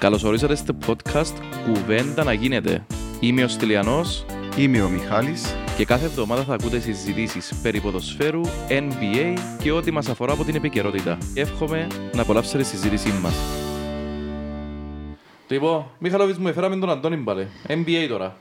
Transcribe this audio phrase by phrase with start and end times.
[0.00, 1.34] Καλώς ορίσατε στο podcast
[1.64, 2.86] «Κουβέντα να γίνεται».
[3.20, 4.24] Είμαι ο Στυλιανός
[4.56, 5.54] Είμαι ο Μιχάλης.
[5.76, 10.54] και κάθε εβδομάδα θα ακούτε συζητήσεις περί ποδοσφαίρου, NBA και ό,τι μας αφορά από την
[10.54, 11.18] επικαιρότητα.
[11.34, 13.34] Εύχομαι να απολαύσετε τη συζήτησή μας.
[15.48, 17.46] Λοιπόν, Μιχαλόβιτς μου έφεραμε τον Αντώνη μπαλέ.
[17.66, 18.36] NBA τώρα.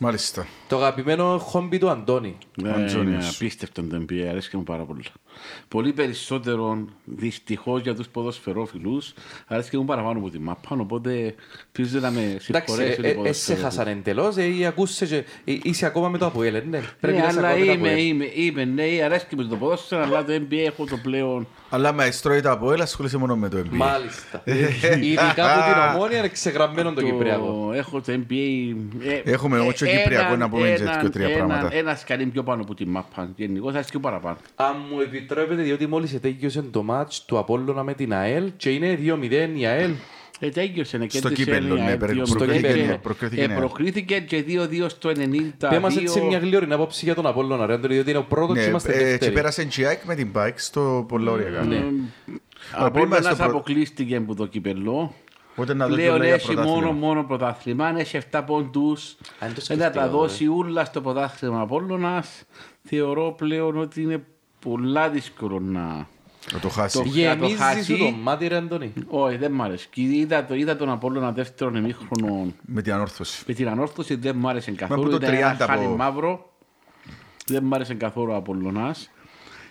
[0.00, 0.46] Μάλιστα.
[0.68, 2.36] Το αγαπημένο χόμπι του Αντώνη.
[2.62, 3.02] Ναι, Αντζόνιος.
[3.22, 5.02] είναι απίστευτο το NBA, αρέσει και μου πάρα πολύ.
[5.68, 9.12] Πολύ περισσότερο δυστυχώς για τους ποδοσφαιρόφιλους,
[9.46, 10.76] αρέσει και μου παραπάνω από τη μάπα.
[10.80, 11.34] Οπότε
[11.72, 13.00] πίσω να με Εντάξει, συγχωρέσει.
[13.02, 16.26] ε, ε, ε, σε χάσαν εντελώς, ε, ή ακούσες και ε, είσαι ακόμα με το
[16.26, 16.80] Αποέλ, ε, ναι.
[17.00, 18.06] Πρέπει να είσαι αλλά ακόμα με το είμαι, Αποέλ.
[18.06, 21.46] είμαι, είμαι, ναι, αρέσει και με το ποδόσφαιρο, αλλά το NBA έχω το πλέον.
[21.70, 23.66] Αλλά με αστρώει από έλα, ασχολείσαι μόνο με το NBA.
[23.70, 24.42] Μάλιστα.
[25.00, 27.44] Ειδικά από την ομόνια είναι ξεγραμμένο το Κυπριακό.
[27.66, 28.74] Το, έχω το NBA.
[29.24, 31.74] ε, Έχουμε όμως και ε, Κυπριακό έναν- να πούμε και έναν- δύο-τρία έναν- πράγματα.
[31.76, 33.30] Ένα σκαλί πιο πάνω από τη μάπα.
[33.36, 34.36] Γενικώς αρέσει και παραπάνω.
[34.54, 38.94] Αν μου επιτρέπετε, διότι μόλις ετέγιωσε το μάτς του Απόλλωνα με την ΑΕΛ και είναι
[39.02, 39.90] 2-0 η ΑΕΛ.
[40.40, 43.00] Ε, τέλειωσε να Στο κέρδισε κύπελλο, η ναι, ΑΕΠ περι- δύο προκρίθηκε- μηδέν.
[43.00, 43.58] προκρίθηκε Ε, η ΑΕΠ.
[43.58, 45.68] προκρίθηκε και 2-2 στο 90.
[45.68, 48.62] Πέμας έτσι μια γλυόρη άποψη για τον Απόλλωνα, ρε, Άντωνη, διότι είναι ο πρώτος Ναι,
[48.62, 49.32] και είμαστε ε, και δεύτεροι.
[49.32, 51.62] πέρασε η ΑΕΚ με την Bike στο πολλά ωριακά.
[51.64, 51.76] Ναι.
[52.72, 55.14] Αλλά πριν πάει στο Απόλλωνας προ- αποκλείστηκε από το κυπελό.
[55.58, 56.92] Οπότε να δω Πλέον και για έχει μόνο, πρωτάθλημα.
[56.92, 57.86] μόνο πρωτάθλημα.
[57.86, 60.08] Αν έχει 7 πόντους, Α, είναι το να σκεφτήκα, τα ρε.
[60.10, 62.42] δώσει ούλα στο πρωτάθλημα Απόλλωνας.
[62.82, 64.24] Θεωρώ πλέον ότι είναι
[64.58, 66.06] πολλά δύσκολο να...
[66.52, 66.98] Να το χάσει.
[66.98, 67.82] Το- να Γεμίζεις χάσει.
[67.82, 68.92] σου το μάτι, ρε, Αντώνη.
[69.08, 69.86] Όχι, δεν μ' άρεσε.
[69.90, 73.44] Και Είδα, το, είδα τον Απόλλωνα δεύτερον ημίχρονο Με την ανόρθωση.
[73.46, 75.10] με την ανόρθωση, δεν μ' άρεσε που καθόλου.
[75.10, 76.52] το Ήταν ένα 30 χάλι από- μαύρο.
[77.46, 79.10] Δεν μ' άρεσε καθόλου ο Απολλωνάς.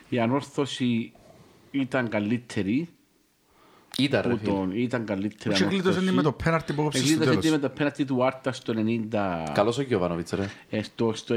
[0.10, 1.12] Η ανόρθωση
[1.72, 2.90] ήταν καλύτερη.
[4.02, 4.52] Ήταν, ρε, Που φίλε.
[4.52, 6.12] τον, ήταν καλύτερη Και κλείτωσε ανόρθωση.
[6.16, 7.46] με το πέναρτι που κόψε στο Εκλείδωσε τέλος.
[7.46, 9.52] τι με το πέναλτι του Άρτα στο 90...
[9.54, 10.50] Καλός ο Γιωβάνοβιτς, ρε.
[10.70, 11.36] ε, στο, στο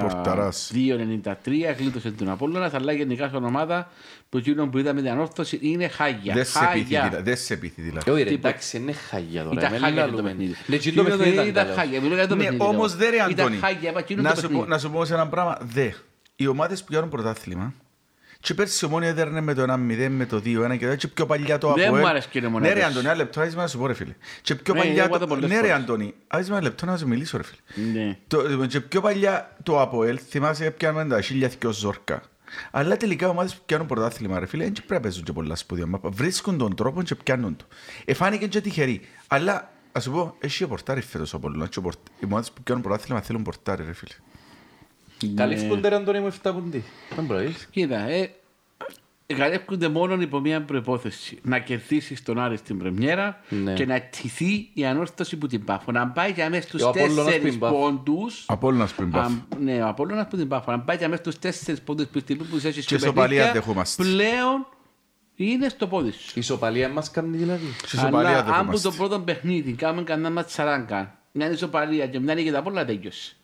[0.00, 0.72] Πορταράς.
[0.74, 1.32] 92-93
[1.78, 3.90] γλίτωσε τον Απόλλωνας, αλλά γενικά στην ομάδα
[4.28, 6.34] που εκείνο που είδαμε την ανόρθωση είναι χάγια.
[6.34, 7.02] Δεν σε πείθει Χάγια.
[7.08, 7.22] δηλαδή.
[7.30, 8.10] Δεν σε πείθει δηλαδή.
[8.10, 8.48] Ε, όχι, ρε, Τίποτα.
[8.48, 9.60] εντάξει, είναι χάγια τώρα.
[9.60, 10.28] Ήταν με χάγια το λαλούμε.
[10.28, 10.54] παιχνίδι.
[10.66, 11.76] Ναι, και το Εκείνο παιχνίδι ήταν ήταν καλό.
[11.76, 12.00] χάγια.
[12.00, 12.98] Μιλώ για το Ναι, παιχνίδι, όμως λέω.
[12.98, 13.56] δεν ρε Ήταν Αντώνη.
[13.56, 14.70] χάγια, είπα, εκείνο Να το σου πω- παιχνίδι.
[14.70, 15.58] Να σου πω σε ένα πράγμα.
[15.62, 15.90] Δε.
[16.36, 17.74] Οι ομάδες που κάνουν πρωτάθλημα
[18.42, 21.58] και πέρσι η Ομόνια έδερνε με το 1-0, με το 2-1 και και πιο παλιά
[21.58, 22.00] το Δεν Αποέλ.
[22.02, 22.90] μου άρεσε και η Ομόνια Ναι ρε πέρσι.
[22.92, 24.14] Αντώνη, ένα λεπτό, άσε με να σου πω ρε φίλε.
[24.42, 25.18] Και πιο Ναι, παλιά εγώ το...
[25.18, 25.74] τα πολλές Ναι ρε φορές.
[25.82, 27.92] Αντώνη, άσε με ένα λεπτό να σου μιλήσω ρε φίλε.
[27.92, 28.18] Ναι.
[28.26, 32.22] Το, και πιο παλιά το Αποέλ, θυμάσαι πιάνουμε τα χίλια δυο ζόρκα.
[32.70, 35.54] Αλλά τελικά οι ομάδες που πιάνουν πρωτάθλημα ρε φίλε, δεν πρέπει να παίζουν και πολλά
[35.56, 35.86] σπουδιά.
[35.86, 37.64] Μα Βρίσκουν τον τρόπο και πιάνουν το.
[38.04, 39.00] Εφάνηκε και τυχεροί.
[39.26, 42.52] Αλλά, ας σου πω, έχει και πορτάρι φέτος ο Απολλώνας και ο πορτ- Οι ομάδες
[42.52, 44.14] που πιάνουν πρωτάθλημα θέλουν πορτάρι ρε φίλε.
[45.28, 46.84] Καλύφκονται, ρε, Αντώνη μου, 7 ποντί.
[47.16, 47.66] Δεν μπορείς.
[47.70, 48.30] Κοίτα, ε,
[49.26, 51.38] καλεύκονται μόνο υπό μια προπόθεση.
[51.42, 53.72] Να κερδίσεις τον Άρη στην Πρεμιέρα Ναι.
[53.72, 55.92] και να τηθεί η ανόρθωση που την πάφω.
[55.92, 57.78] Να πάει για μέσα Και ο στου Απόλλωνας τέσσερις πριν Πάφο.
[57.78, 58.44] πόντους.
[58.48, 59.32] Απόλλωνας πριν πάφ.
[59.60, 60.70] Ναι, ο Απόλλωνας που την πάφω.
[60.70, 64.02] Να πάει για μέσα στου τέσσερις πόντους που την που έχεις Και ισοπαλία δεχόμαστε.
[64.02, 64.66] Πλέον
[65.34, 66.26] είναι στο πόδι σου.
[66.34, 67.66] Η ισοπαλία μας κάνει δηλαδή.
[67.86, 68.88] Σε ισοπαλία Αλλά αν που δεχόμαστε.
[68.88, 73.36] το πρώτο παιχνίδι κάνουμε κανένα ματσαράγκα, μια ισοπαλία και μια νίκη τα πολλά τέλειωσε.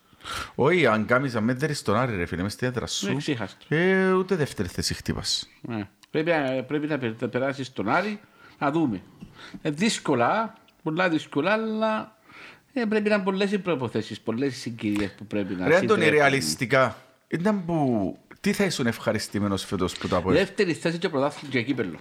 [0.55, 3.75] Όχι, αν κάνεις αμέδερη στον Άρη ρε φίλε, μες στη έδρα Ναι, σου, ξέχαστο.
[3.75, 5.49] ε, ούτε δεύτερη θέση χτύπας.
[5.61, 5.89] Ναι.
[6.11, 8.21] Πρέπει, να- πρέπει να πε- να περάσεις στον Άρη
[8.59, 9.03] να δούμε.
[9.62, 12.17] Ε, δύσκολα, πολλά δύσκολα, αλλά
[12.73, 15.91] ε, πρέπει να είναι πολλές οι προποθέσει, πολλές οι συγκυρίες που πρέπει να Ρε Αντώνη,
[16.01, 16.15] συντρέχουν.
[16.19, 16.97] ρεαλιστικά,
[17.28, 18.19] ήταν που...
[18.41, 20.37] Τι θα ήσουν ευχαριστημένος φέτος που το Αποέλ.
[20.37, 21.99] Δεύτερη θέση και πρωτάθλημα και κύπελο.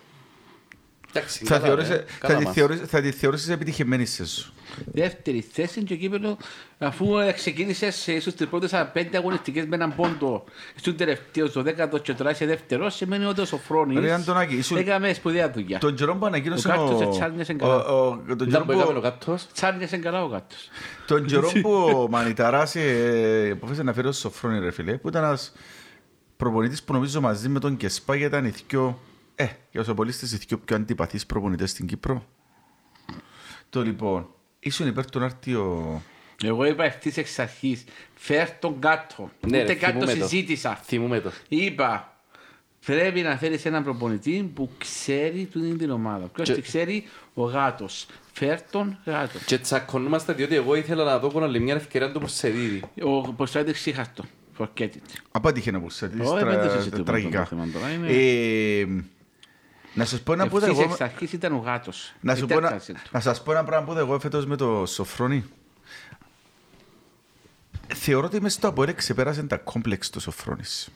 [1.18, 2.04] Εντάξει, Θα, καλά, θεωρήσεις, ρε.
[2.08, 2.54] θα, Καλά τη μας.
[2.54, 4.52] θεωρήσεις, θα τη θεωρήσεις επιτυχημένη σεζόν.
[4.86, 6.38] Δεύτερη θέση και κύπελο,
[6.78, 10.44] αφού ε, ξεκίνησες ίσω τι πρώτες πέντε αγωνιστικές με έναν πόντο,
[10.76, 14.78] στον τελευταίος, στο δέκατο και τώρα είσαι δεύτερος, σημαίνει ότι ο Σοφρόνης Ρε Αντωνάκη, ήσουν-
[14.78, 15.78] έκαμε σπουδαία δουλειά.
[15.80, 17.04] Τον καιρό που ανακοίνωσε Ο Κάρτος ο...
[17.04, 17.86] ετσάρνιασε ο- καλά.
[17.86, 19.48] ο- Τον Δεν καιρό μπορεί να κάνει ο που- κάτος.
[19.54, 20.56] Τσάρνιασε καλά ο κάτω.
[21.08, 25.24] τον καιρό που ο Μανιταράς ε, αποφάσισε να φέρει ο Σοφρόνη ρε φίλε, που ήταν
[25.24, 25.54] ένας
[26.38, 29.00] προπονητής που νομίζω μαζί με τον Κεσπάγια ήταν οι δυο,
[29.40, 32.26] ε, για όσο πολύ στις οι δυο πιο αντιπαθείς προπονητές στην Κύπρο.
[33.70, 34.28] Το λοιπόν,
[34.60, 36.02] ήσουν υπέρ του να έρθει ο...
[36.44, 37.84] Εγώ είπα ευθύς εξ αρχής,
[38.16, 39.32] φέρ τον κάτω.
[39.48, 40.28] Ναι, Ούτε ρε, κάτω θυμούμαι το.
[40.28, 40.76] συζήτησα.
[40.76, 41.32] Θυμούμε το.
[41.48, 42.18] Είπα,
[42.86, 46.26] πρέπει να φέρεις έναν προπονητή που ξέρει τούτη την ομάδα.
[46.28, 47.04] Ποιο Και- τη ξέρει,
[47.34, 48.06] ο γάτος.
[48.34, 49.44] Φέρ τον γάτος.
[49.44, 52.84] Και τσακωνούμαστε διότι εγώ ήθελα να δω άλλη μια ευκαιρία του Πορσεδίδη.
[53.04, 54.24] Ο Ποστάτης ξύχαστο.
[54.60, 54.90] Forget it.
[55.32, 57.40] Απάτυχε να πούσε, Όχι, δεν το συζητούμε τραγικά.
[57.40, 59.04] το θέμα τώρα, είναι- Ε,
[59.98, 60.82] Να σας πω ένα που Ευθύς εγώ...
[60.92, 62.14] εξ αρχής ήταν ο γάτος.
[62.22, 65.44] Να, σου πω, ένα- να σας πω ένα πράγμα που εγώ φέτος με το Σοφρόνι.
[67.96, 70.90] Θεωρώ ότι μες στο Αποέλ ξεπέρασε τα κόμπλεξ του Σοφρόνης.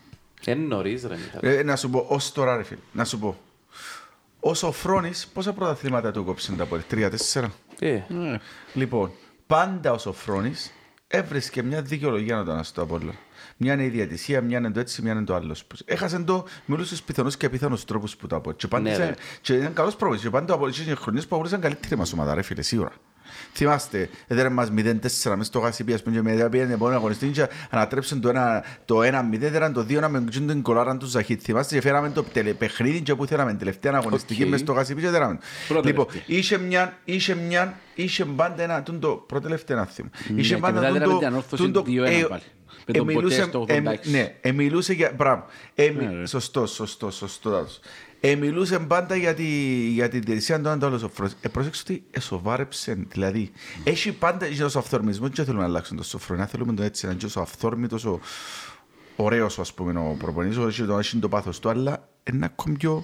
[0.45, 1.55] Είναι νωρίς ρε Μιχάλη.
[1.57, 3.37] Ε, να σου πω, ως τώρα ρε φίλε, να σου πω.
[4.39, 7.99] Ο Σοφρόνης, πόσα πρωταθλήματα του κόψε τα Αποέλ, τρία, τέσσερα; Ε,
[8.73, 9.11] Λοιπόν,
[9.47, 10.71] πάντα ο Σοφρόνης
[11.07, 13.13] έβρισκε μια δικαιολογία να το να στο Απόλλωνα.
[13.63, 15.55] Μια είναι η διατησία, μια είναι το έτσι, μια είναι το άλλο.
[15.85, 18.51] Έχασε το με όλους τους πιθανούς και απίθανους τρόπους που το από.
[18.51, 18.95] Και, Ναι, ρε.
[18.97, 20.21] πάντησε, και ήταν καλός πρόπος.
[20.21, 22.91] Και πάντα από τις χρονιές που αγορούσαν καλύτερη μας ομάδα, ρε φίλε, σίγουρα.
[23.53, 27.47] Θυμάστε, έδερε μας 0-4 μες στο γασίπι, ας πούμε, και μετά πήγαινε επόμενο αγωνιστή και
[27.69, 31.39] ανατρέψαν το ένα- το 1-0, έδεραν το 2-1 με την κολάρα τους Ζαχίτ.
[31.43, 34.49] Θυμάστε και φέραμε το τελε- παιχνίδι και που θέλαμε τελευταία αγωνιστική Οκ.
[34.49, 35.39] μες στο γασίπι και έδεραμε.
[35.67, 36.37] Πρώτη Λοιπόν, τελευταία.
[36.37, 40.09] είχε μια, είχε μια, είχε πάντα ένα, τούν το πρώτο τελευταίο ένα θύμα.
[40.29, 42.41] Ναι, Είχε και πάντα μετά τούν έδεραμε το- την ανόρθωση τούν το- 2-1 ε, πάλι.
[42.87, 44.07] Με τον εμιλούσε- Ποτέ στο 86.
[44.07, 45.11] εμ- Ναι, εμιλούσε για.
[45.15, 45.45] Μπράβο.
[45.75, 46.27] Εμι- Ναι, ρε.
[46.27, 47.67] Σωστό, σωστό, σωστό.
[48.21, 48.39] Λάθος.
[48.39, 49.43] Εμιλούσε πάντα για, τη,
[49.93, 51.31] για την διαιτησία του Αντώνης Σοφρός.
[51.41, 53.05] Ε, πρόσεξε ότι εσοβάρεψε.
[53.09, 53.51] Δηλαδή,
[53.83, 56.35] έχει πάντα και τόσο αυθορμισμό και δεν θέλουμε να αλλάξουν το Σοφρό.
[56.35, 58.19] Να θέλουμε το έτσι, να είναι τόσο αυθόρμητος, ο
[59.15, 62.77] ωραίος, ας πούμε, ο προπονητής, ο- έχει το, έχει το πάθος του, αλλά είναι ακόμη
[62.77, 63.03] πιο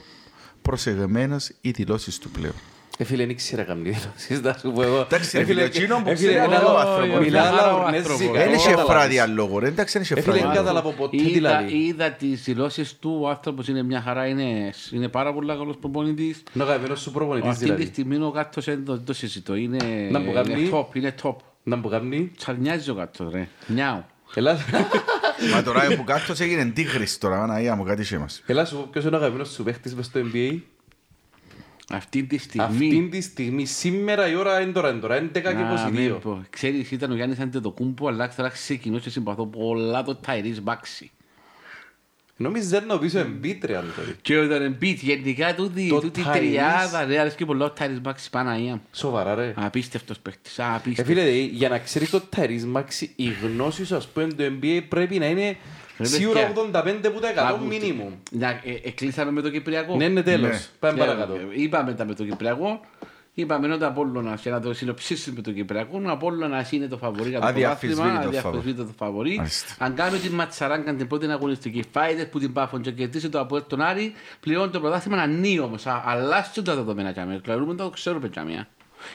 [0.62, 2.54] προσεγμένες οι δηλώσεις του πλέον.
[3.00, 5.00] Ε, φίλε, δεν ήξερα καμία δηλώσεις, να σου πω εγώ.
[5.00, 7.20] Εντάξει, Ε, ρε φίλε, φίλε, εκείνο που ε, φίλε, ξέρει ένα ο άλλο- άνθρωπος.
[7.26, 8.38] Μιλά Μια χαρά ο λαουρνέζικα, άνθρωπος.
[8.38, 8.94] Δεν δεν είχε καταλάβεις.
[8.94, 9.68] φράδια λόγο, ρε.
[9.68, 10.66] εντάξει, δεν είχε Ε, φίλε, φράδια δεν λόγο.
[10.66, 11.74] καταλάβω ποτέ τι Είδα, λέει.
[11.78, 16.44] είδα τις δηλώσεις του, ο άνθρωπος είναι μια χαρά, είναι, είναι πάρα πολύ καλός προπονητής.
[16.54, 17.86] Είναι ο καημένος σου προπονητής, Αυτή τη δηλαδή.
[17.86, 19.78] στιγμή ο γάτος δεν το, το συζητώ, είναι,
[20.12, 21.36] Να μου κάνει- είναι top, είναι top.
[21.64, 22.32] Να μου κάνει.
[22.38, 24.04] Τσαρνιάζει ο γάτος ρε, νιάου.
[24.34, 24.58] Ελά,
[25.54, 28.42] Μα τώρα που κάτω έγινε τίγρης τώρα, Αναία μου, κάτι είχε μας.
[28.46, 30.58] ελά σου πω ποιος είναι ο καημένος σου παίχτης μες στο NBA.
[31.92, 32.64] Αυτή τη στιγμή...
[32.66, 36.20] Αυτή τη στιγμή, σήμερα η ώρα είναι τώρα, είναι τώρα, 11 και Α, μην 22.
[36.22, 36.46] πω.
[36.50, 41.12] Ξέρεις, ήταν ο Γιάννης Αντετοκούμπο, αλλά τώρα ξεκινώ και συμπαθώ πολλά το Ταϊρής Μπάξι.
[42.40, 44.16] Νόμιζε να πίσω εμπίτρε, Αντώνη.
[44.22, 46.32] Και ο Ταρεμπίτ, γενικά τούτη, Το τούτη Tyrese.
[46.34, 48.82] τριάδα, ρε, αρέσκει πολύ ο Ταϊρής Μπάξι, Παναγία.
[48.92, 49.54] Σοβαρά, ρε.
[49.56, 51.16] Απίστευτος παίχτης, Ε, απίστευτος.
[51.16, 55.20] φίλε, για να ξέρεις το Tyrese Maxi, η γνώση σου, ας πούμε, το NBA πρέπει
[55.20, 55.58] να είναι Ρε,
[56.02, 56.84] σίγουρα παιδιά.
[56.84, 58.12] 85 που τα 100 Άκου, μίνιμουμ.
[58.32, 59.96] Να, ε, Εκλείσαμε με το Κυπριακό.
[59.96, 60.24] Ναι, ναι, Ναι.
[60.24, 60.68] τέλος.
[60.80, 61.34] Πάμε Ναι, παρακάτω.
[61.34, 62.80] ε, Είπαμε τα με το Κυπριακό.
[63.34, 66.98] Είπαμε ότι ο Απόλλωνας, για να το συνοψίσουμε με το Κυπριακό, ο Απόλλωνας είναι το
[66.98, 68.48] φαβορή για το Αδιαφυσβήτητο πρωτάθλημα, φαβορί.
[68.48, 69.36] αδιαφυσβήτητο το φαβορή.
[69.36, 69.76] Μάλιστα.
[69.86, 73.68] Αν κάνουμε την ματσαράγκα την πρώτη αγωνιστική φάιτε που την πάφουν και κερδίσει το Απόλλωνα
[73.68, 75.86] τον Άρη, πλέον το πρωτάθλημα ανεί όμως.
[75.86, 77.40] Α- Αλλάσουν τα δεδομένα για μένα.
[77.40, 78.68] Κλαρούμε το ξέρουμε για μένα.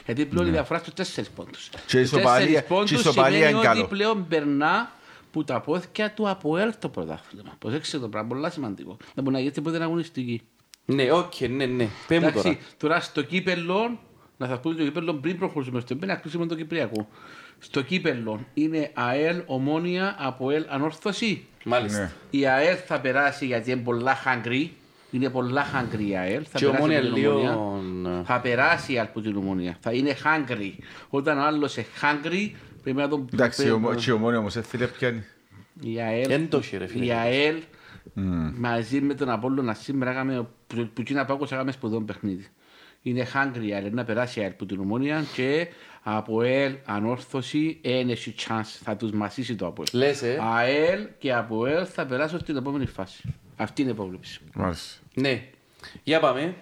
[0.05, 1.69] Γιατί πλέον η διαφορά στους τέσσερις πόντους.
[1.73, 1.79] Ναι.
[1.87, 3.85] Και η Στους ισοπαλία- τέσσερις και η πόντους ισοπαλία σημαίνει είναι ότι καλό.
[3.87, 4.91] πλέον περνά
[5.33, 7.55] που τα πόδκια του Αποέλ το πρωτάθλημα.
[7.59, 8.97] Προσέξτε το πράγμα, πολύ σημαντικό.
[9.13, 10.41] Δεν μπορεί να γίνει την αγωνιστική.
[10.85, 11.87] Ναι, οκ, ναι, ναι.
[12.07, 12.39] Πέ μου τώρα.
[12.49, 13.99] Εντάξει, τώρα στο κύπελλο,
[14.37, 17.07] να σας πούμε το κύπελλο πριν προχωρήσουμε στο NBA, να κλείσουμε το Κυπριακό.
[17.59, 21.45] Στο κύπελλο είναι ΑΕΛ, Ομόνια, ΑΠΟΕΛ, Ανόρθωση.
[21.63, 21.99] Μάλιστα.
[21.99, 22.11] Ναι.
[22.29, 24.73] Η ΑΕΛ θα περάσει γιατί είναι πολλά hungry.
[25.11, 26.45] Είναι πολλά χαγκρή η ΑΕΛ.
[26.49, 28.09] Θα Και περάσει Ομόνια από την λίγο, Ομόνια.
[28.09, 28.23] ναι.
[28.23, 29.77] Θα περάσει από την Ομόνια.
[29.79, 30.77] Θα είναι χαγκρή.
[31.09, 33.27] Όταν ο άλλος είναι χαγκρή, πρέπει να τον...
[33.33, 35.23] Εντάξει, ο- πρέπει- και ο μόνοι όμως έθελε πιάνει.
[35.81, 37.05] η ΑΕΛ, Εν το έχει, ρε, φίλε.
[37.05, 37.55] η ΑΕΛ
[38.57, 42.45] μαζί με τον Απόλλωνα σήμερα έκαμε, που που εκείνα που άκουσα έκαμε σπουδαίο παιχνίδι.
[43.01, 45.67] Είναι hungry η ΑΕΛ να περάσει η ΑΕΛ που την Ομόνια και
[46.03, 49.87] από ΑΕΛ ανόρθωση δεν έχει chance, θα τους μασίσει το ΑΠΟΕΛ.
[49.91, 50.37] Λες, ε.
[50.41, 53.33] ΑΕΛ και από ΑΕΛ θα περάσουν στην επόμενη φάση.
[53.55, 54.39] Αυτή είναι η υπόβλεψη.
[54.55, 55.01] Μάλιστα.
[55.13, 55.43] Ναι.
[56.03, 56.55] Για πάμε.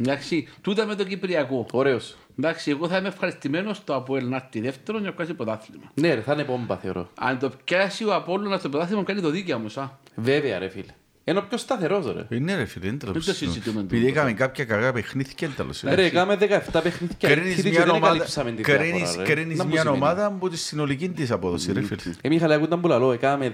[0.00, 1.66] Εντάξει, τούτα με το Κυπριακό.
[1.72, 2.16] Ωραίος.
[2.38, 5.84] Εντάξει, εγώ θα είμαι ευχαριστημένος στο ΑΠΟΕΛ να έρθει δεύτερο και να κάνει πρωτάθλημα.
[5.94, 7.08] Ναι, ρε, θα είναι πόμπα, θεωρώ.
[7.18, 9.76] Αν το πιάσει ο Απόλλωνας στο πρωτάθλημα, κάνει το δίκαιο όμως.
[9.78, 9.98] α.
[10.14, 10.92] Βέβαια, ρε, φίλε.
[11.24, 12.36] Είναι ο πιο σταθερός, ρε.
[12.36, 13.24] Είναι ρε φίλε, είναι τέλος.
[13.26, 14.18] το συζητούμε Επειδή τούτο.
[14.18, 15.82] έκαμε κάποια κακά παιχνίδια, τέλος.
[15.82, 17.28] Ρε, έκαμε 17 παιχνίδια.
[17.28, 19.32] Κρίνεις ήττοι και μια δεν ομάδα, καλύψαμε τη κρίνεις- διαφορά, ρε.
[19.34, 19.96] κρίνεις Να μου μια σημαίνει.
[20.02, 22.14] ομάδα από τη συνολική της απόδοσης, ρε φίλε.
[22.20, 23.52] Ε, Μιχαλή, ακούταν που λαλώ, έκαμε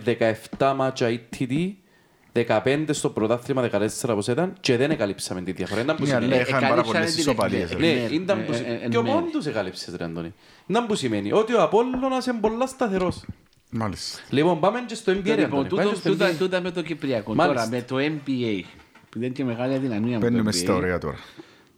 [0.59, 1.79] 17 μάτσα αήττητοι,
[2.35, 5.81] 15 στο πρωτάθλημα, 14 όπως ήταν και δεν εκαλύψαμε τη διαφορά.
[5.81, 6.25] Ήταν που Ναι, σημαίνει.
[6.33, 7.71] αλλά είχαμε πάρα εκαλύψανε πολλές την ισοπαλίες.
[7.71, 7.87] εκ- ρε.
[7.87, 8.75] Ναι, ναι, ήταν που ε, σημαίνει.
[8.85, 9.11] ε, Και ο ναι.
[9.13, 10.35] μόντους εκαλύψες, ρε Αντώνη.
[10.67, 13.25] Ήταν που σημαίνει ότι ο Απόλλωνας είναι πολλά σταθερός.
[13.71, 14.19] Μάλιστα.
[14.31, 15.69] Λοιπόν, πάμε και στο NBA, ρε Λοιπόν, Αντώνη.
[15.69, 16.37] Πάμε τούτο- και στο τούτα- NBA.
[16.39, 17.35] τούτα με το Κυπριακό.
[17.35, 17.69] Μάλιστα.
[17.69, 17.97] Τώρα με το
[18.27, 18.65] NBA.
[19.09, 20.77] Που δεν είναι και μεγάλη αδυναμία με το Μπαίνουμε στα NBA.
[20.77, 21.17] ωραία τώρα.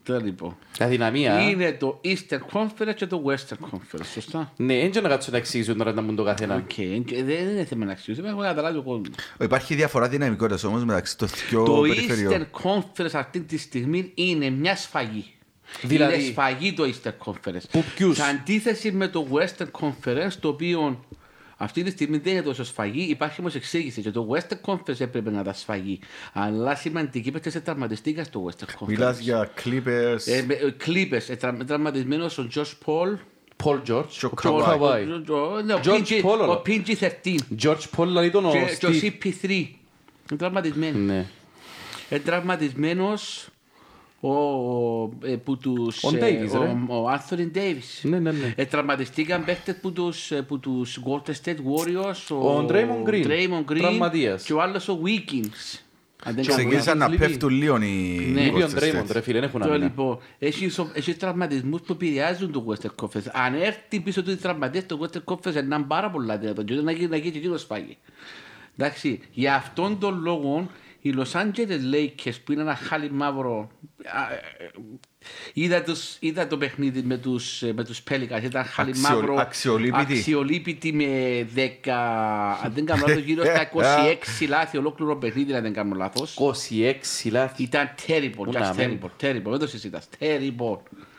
[0.05, 0.57] Τώρα λοιπόν.
[0.79, 1.49] Αδυναμία.
[1.51, 4.05] Είναι το Eastern Conference και το Western Conference.
[4.13, 6.55] Σωστά; Ναι, έτσι να κάτσω να εξηγήσω τώρα να μου το καθένα.
[6.55, 6.73] Οκ.
[7.05, 8.21] και Δεν είναι θέμα να αξιώσει.
[8.25, 9.09] Έχω καταλάβει ο κόσμος.
[9.41, 12.47] Υπάρχει διαφορά δυναμικότητας όμως μεταξύ των δυο Το περιφερειών.
[12.53, 15.25] Eastern Conference αυτή τη στιγμή είναι μια σφαγή.
[15.83, 17.63] Δηλαδή; Είναι σφαγή το Eastern Conference.
[17.71, 21.05] Που ποιους; Σε αντίθεση με το Western Conference, το οποίο
[21.65, 24.01] αυτή τη στιγμή δεν είναι τόσο σφαγή, υπάρχει όμως εξήγηση.
[24.03, 25.99] Και το Western Conference έπρεπε να τα σφαγεί.
[26.33, 28.87] Αλλά σημαντικοί παίκτες σε τραυματιστήκαν στο Western Conference.
[28.89, 33.19] Μιλάς για Clippers, Ε, με- ε, Clippers, ε, τρα- τραυματισμένος ο Josh Paul.
[33.65, 34.81] Paul George; Και ο Και ο Kawhi.
[34.81, 35.29] Kawhi.
[35.31, 36.63] ο- ο- ναι, ο George PG Paul, Ο όλα.
[36.67, 37.35] PG-13.
[37.63, 39.03] George Paul δηλαδή τον ο Και- Και ο Steve.
[39.03, 39.51] CP3.
[40.31, 40.99] Είναι τραυματισμένοι.
[40.99, 41.27] Ναι.
[42.11, 43.49] Είναι τραυματισμένος
[44.29, 46.77] ο, ε, που τους, Ο ε, Davis, ρε.
[46.89, 48.01] ο, ο Anthony Davis.
[48.03, 48.53] Ναι, ναι, ναι.
[48.57, 52.37] Ε, τραυματιστήκαν παίχτες που τους, ε, που τους Golden State Warriors.
[52.37, 53.27] Ο Draymond Green.
[53.27, 54.45] Draymond Green Τραυματίας.
[54.45, 55.79] Και ο άλλος ο Wiggins.
[56.27, 57.27] Αν δεν κάνω Ξεκίνησαν να λείπει.
[57.27, 58.41] πέφτουν λίγο οι Ναι.
[58.41, 59.13] οι Λείπει ο Golden Ντρέιμοντ, State.
[59.13, 59.85] ρε φίλε, δεν έχουν Το άμυνα.
[59.85, 63.27] λοιπόν, έχει, σο- έχει τραυματισμούς που επηρεάζουν το Western Conference.
[63.33, 66.93] Αν έρθει πίσω του οι τραυματίες το Western Conference είναι πάρα πολλά δυνατό και να
[66.93, 67.97] γίνει να γίνει και εκείνος φάγει.
[68.79, 70.71] Εντάξει, για αυτόν τον λόγο
[71.07, 73.71] οι Los Angeles Lakers που είναι ένα χάλι μαύρο
[74.05, 74.71] α, ε,
[75.53, 79.35] είδα, τους, είδα το παιχνίδι με τους, ε, με τους Pelicans, ήταν χάλι Αξιο- μαύρο
[79.35, 80.13] αξιολύπητη.
[80.13, 81.91] αξιολύπητη με 10
[82.65, 83.71] αν δεν κάνω λάθος γύρω στα
[84.43, 87.63] 26 λάθη ολόκληρο παιχνίδι αν δεν κάνω λάθος 26 λάθη.
[87.63, 88.99] ήταν terrible, να just μην.
[89.01, 90.79] terrible, terrible, δεν το συζητάς, terrible.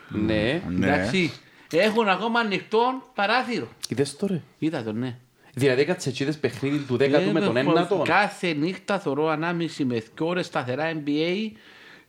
[0.10, 0.62] Ναι.
[0.70, 0.86] Ναι.
[0.88, 1.32] Εντάξει,
[1.72, 3.68] έχουν ακόμα ανοιχτό παράθυρο.
[3.88, 4.42] Είδες το ρε.
[4.60, 5.18] Είδα το, ναι.
[5.58, 8.02] Δηλαδή έκατσε εκεί είδες παιχνίδι του δέκατου με τον Ε, ένατο.
[8.06, 11.52] Κάθε νύχτα θωρώ ανάμιση με δύο ώρες σταθερά NBA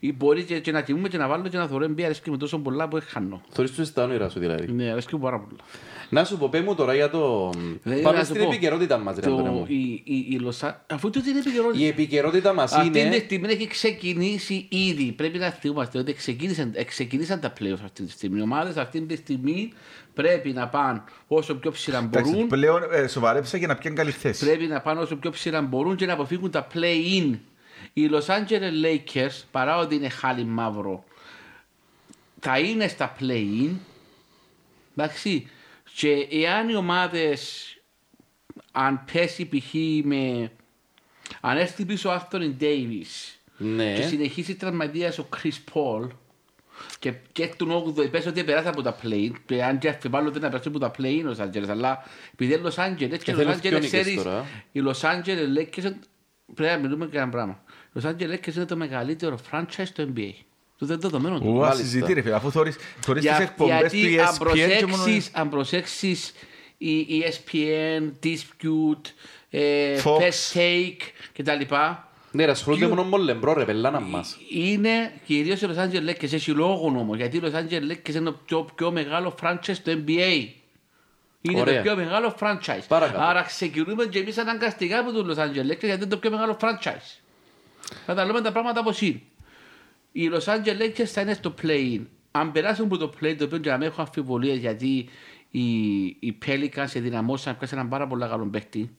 [0.01, 2.37] ή μπορεί και, και να κοιμούμε και να βάλω και να θωρώ NBA αρέσκει με
[2.37, 3.41] τόσο πολλά που χάνω.
[3.51, 4.73] Θωρείς τους στα όνειρα σου δηλαδή.
[4.73, 5.61] Ναι, αρέσκει μου πάρα πολλά.
[6.09, 7.51] Να σου πω, πέ μου τώρα για το...
[7.83, 9.65] Δηλαδή, Πάμε να σου στην πω, επικαιρότητα μας, ρε το- Αντώνη μου.
[9.69, 11.85] η- η- η Λοσα- Αφού τούτη είναι επικαιρότητα.
[11.85, 13.17] Η επικαιρότητα μας Αυτή τη είναι...
[13.17, 15.13] στιγμή έχει ξεκινήσει ήδη.
[15.13, 18.39] Πρέπει να θυμάστε ότι ξεκίνησαν, ε, ξεκινήσαν τα playoffs αυτή τη στιγμή.
[18.39, 19.73] Οι ομάδες αυτή τη στιγμή
[20.15, 22.49] πρέπει να πάνε όσο πιο ψηλά Εντάξει, μπορούν.
[22.49, 24.45] πλέον ε, σοβαρέψα για να πιάνει καλή θέση.
[24.47, 27.35] Πρέπει να πάνε όσο πιο ψηλά μπορούν και να αποφύγουν τα play-in.
[27.93, 31.05] Οι Los Angeles Lakers, παρά ότι είναι χάλι μαύρο,
[32.41, 33.71] θα είναι στα play-in.
[34.97, 35.51] Εντάξει.
[35.95, 37.67] Και εάν οι ομάδες,
[38.73, 39.75] αν πέσει π.χ.
[40.05, 40.53] με...
[41.41, 43.95] Αν έρθει πίσω ο Anthony Davis Ναι.
[43.95, 46.09] και συνεχίσει τραυματίας ο Chris Paul
[46.99, 50.39] και, και τον 8ο, πες ότι περάσει από τα play, και αν και αφιβάλλω ότι
[50.41, 53.33] να περάσει από τα play ο Los Angeles, αλλά επειδή είναι Los Angeles και Και
[53.33, 54.47] Los θέλουν Angeles δυο νίκες ξέρεις, τώρα.
[54.73, 55.93] οι Los Angeles Lakers
[56.55, 57.63] πρέπει να μιλούμε για ένα πράγμα.
[57.97, 60.31] Οι Los Angeles Lakers είναι το μεγαλύτερο franchise στο NBA.
[60.79, 61.47] Το δεν δεδομένο του.
[61.49, 61.83] Ουα, Μάλιστα.
[61.83, 65.03] συζητή ρε φίλε, αφού θωρείς θωρείς τις Για- εκπομπές του γιατί αν ESPN και μόνο...
[65.03, 66.33] προσέξεις, αν προσέξεις
[66.79, 69.11] η E ESPN, Dispute,
[69.51, 70.19] ε, Fox.
[70.19, 70.97] First Take
[71.33, 71.75] κτλ.
[72.31, 74.37] Ναι, ρε, ασχολούνται μόνο με λεμπρό, ρε, πελάνα μας.
[74.51, 78.25] Είναι κυρίως οι Los Angeles Lakers, έχει λόγο όμως, γιατί οι Los Angeles Lakers είναι
[78.31, 80.47] το πιο, πιο μεγάλο franchise στο NBA.
[81.41, 81.77] Είναι Ωραία.
[81.77, 82.83] το πιο μεγάλο franchise.
[82.89, 83.21] Παρακάτω.
[83.21, 86.57] Άρα ξεκινούμε και εμείς αναγκαστικά από τους Los Angeles Lakers γιατί είναι το πιο μεγάλο
[86.61, 87.21] franchise.
[88.07, 89.21] Καταλαβαίνουμε τα πράγματα όπως είναι.
[90.13, 92.01] Οι Los Angeles Lakers θα είναι στο play-in.
[92.31, 95.09] Αν περάσουν από το play, το οποίο και να μην έχω αμφιβολίες γιατί
[95.51, 95.69] οι,
[96.05, 98.91] οι Pelicans ενδυναμώσαν και έναν πάρα πολύ καλό παίχτη.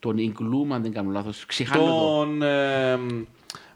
[0.00, 1.46] Τον Ingloom, αν δεν κάνω λάθος.
[1.46, 1.90] Ξεχάνω το.
[2.18, 2.42] Τον...
[2.42, 2.96] ε,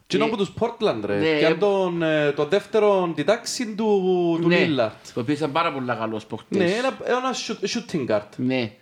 [0.06, 1.18] Τι είναι Ε, από τους Portland, ρε.
[1.18, 4.90] ναι, Και ε, αν τον, ε, το δεύτερο, τη τάξη του, του Ναι, Lillard.
[5.14, 6.58] το οποίο ήταν πάρα πολύ καλός παίχτης.
[6.58, 8.28] Ναι, ένα, ένα shoot- shooting guard.
[8.36, 8.72] Ναι.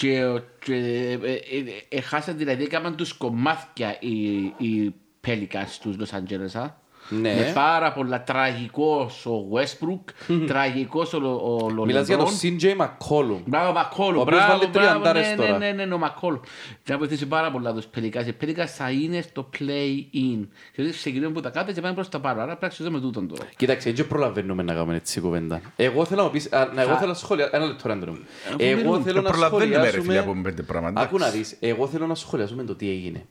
[0.00, 4.94] Και, και ε, ε, ε, ε, χάσαν δηλαδή, έκαναν τους κομμάτια οι, οι
[5.26, 6.60] Pelicans στους Los Angeles.
[6.60, 6.79] Α.
[7.10, 7.34] Ναι.
[7.34, 12.60] Με πάρα πολλά τραγικός ο Westbrook, τραγικός ο, ο, ο Μιλάς για τον LeBron.
[12.62, 13.40] CJ McCollum.
[13.46, 14.18] Μπράβο, Μακόλου.
[14.18, 15.58] Ο οποίος Μπράβο, βάλει μπράβο, τριαντάρες ναι, τώρα.
[15.58, 16.40] ναι, ναι, ναι, ναι, ο Μακόλου.
[16.82, 18.26] Και να βοηθήσει πάρα πολλά τους Pelicans.
[18.26, 20.46] Οι Pelicans θα είναι στο play-in.
[20.74, 22.34] Δηλαδή ξεκινούμε από τα κάτω και πάμε προς τα πάνω.
[22.36, 23.48] Άρα πρέπει να αξιζούμε τούτον τώρα.
[23.56, 25.60] Κοίταξε, δεν προλαβαίνουμε να κάνουμε έτσι κουβέντα.
[25.76, 28.18] Εγώ θέλω να πεις, α, να, εγώ θέλω να σχολιάσω, ένα λεπτό ρε Άντρε μου.
[28.58, 29.02] Εγώ μιλούμε.
[29.02, 31.00] θέλω να Προλαβαίνουμε ρε φίλε σχολιάσουμε, από πέντε πράγματα.
[31.00, 33.24] άκου να δεις, εγώ θέλω να σχολιάσουμε το τι έγινε.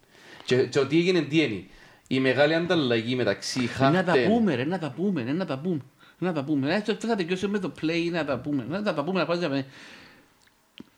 [0.46, 1.64] Και, και το τι έγινε τι είναι.
[2.12, 5.46] Η μεγάλη ανταλλαγή μεταξύ Ε, Να τα Harden πούμε, ρε, να τα πούμε, ρε, να
[5.46, 5.80] τα πούμε.
[6.18, 6.76] Να τα πούμε.
[6.76, 8.66] Έτσι, αυτό θα τελειώσουμε με το play, να τα πούμε.
[8.70, 9.66] Να τα πούμε, να πάμε.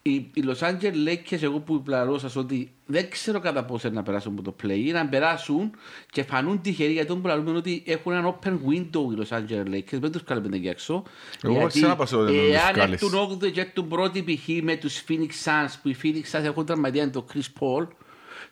[0.04, 4.04] Οι, οι Los Angeles Lakers, εγώ που πλαρώ σας ότι δεν ξέρω κατά πόσο να
[4.04, 5.72] περάσουν από το play, να περάσουν
[6.12, 10.00] και φανούν τυχεροί γιατί που λαλούμε ότι έχουν ένα open window οι Los Angeles Lakers,
[10.00, 11.04] δεν τους καλούμε εκεί έξω.
[11.44, 13.02] Εγώ Γιατί ξαναπάσω ότι δεν τους Εάν κάλες.
[13.02, 14.64] έρθουν 8 και έρθουν πρώτη π.χ.
[14.64, 17.88] με τους Phoenix Suns, που οι Phoenix Suns έχουν τραυματία τον Chris Paul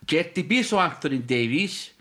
[0.06, 1.92] και έρθει πίσω ο Anthony Davis,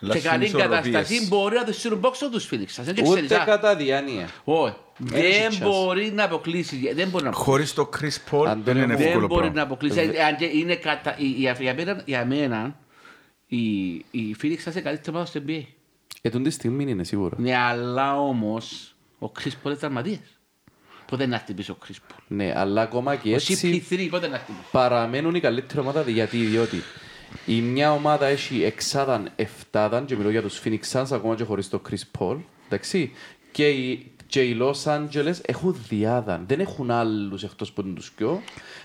[0.00, 0.80] Αλλά σε στις καλή ισορροπίες.
[0.80, 2.82] κατάσταση μπορεί να το στείλουν πόξο τους Phoenix Suns.
[2.84, 3.44] Δεν ξέρεις, ούτε α.
[3.44, 4.28] κατά διάνοια.
[4.44, 4.74] Όχι.
[4.98, 5.58] Δεν chance.
[5.62, 6.78] μπορεί να αποκλείσεις.
[6.94, 7.50] Δεν μπορεί να αποκλείσει.
[7.50, 9.62] Χωρίς το Chris Paul Αντώνη δεν είναι μου, Δεν εύκολο μπορεί να πράγμα.
[9.72, 9.98] αποκλείσει.
[9.98, 11.14] Ε, αν και Είναι κατα...
[11.18, 12.76] η- η- για μένα- Για μένα
[13.46, 15.62] η, η Phoenix Suns είναι καλύτερη ομάδα στο NBA.
[16.22, 17.36] Ε, τον τη στιγμή είναι σίγουρα.
[17.38, 20.18] Ναι, αλλά όμως ο Chris Paul είναι τραυματίας.
[21.06, 24.28] Πότε να έρθει πίσω ο Chris Paul; Ναι, αλλά ακόμα και Ο έτσι CP3 πότε
[24.28, 24.68] να έρθει πίσω.
[24.70, 26.82] παραμένουν η καλύτερη ομάδα γιατί διότι
[27.46, 31.68] η μια ομάδα έχει εξάδαν εφτάδαν και μιλώ για τους Phoenix Suns ακόμα και χωρίς
[31.68, 33.12] το Chris Paul εντάξει.
[33.52, 38.42] Και οι, και οι Los Angeles έχουν διάδαν δεν έχουν άλλους εκτός από τους δυο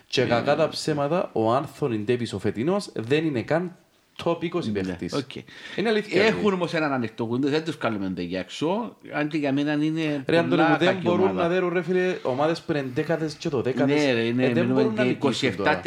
[0.07, 3.77] και κακά τα ψέματα ο Anthony Davis ο φετινός δεν είναι καν
[4.23, 5.35] top 20 παίχτης Ναι, οκ.
[5.75, 8.95] είναι αλήθεια Έχουν όμως έναν ανοιχτό window, δεν τους κάνουμε για έξω.
[9.13, 11.41] Αν και για μένα είναι Ρε Αντώνη μου, πολλά δεν κακή μπορούν ομάδα.
[11.41, 14.53] να δέρουν ρε φίλε ομάδες που είναι δέκατες και το δέκατες Ναι, ρε, είναι ε,
[14.53, 15.81] δεν μπορούν να μιλούμε νικήσουν τώρα.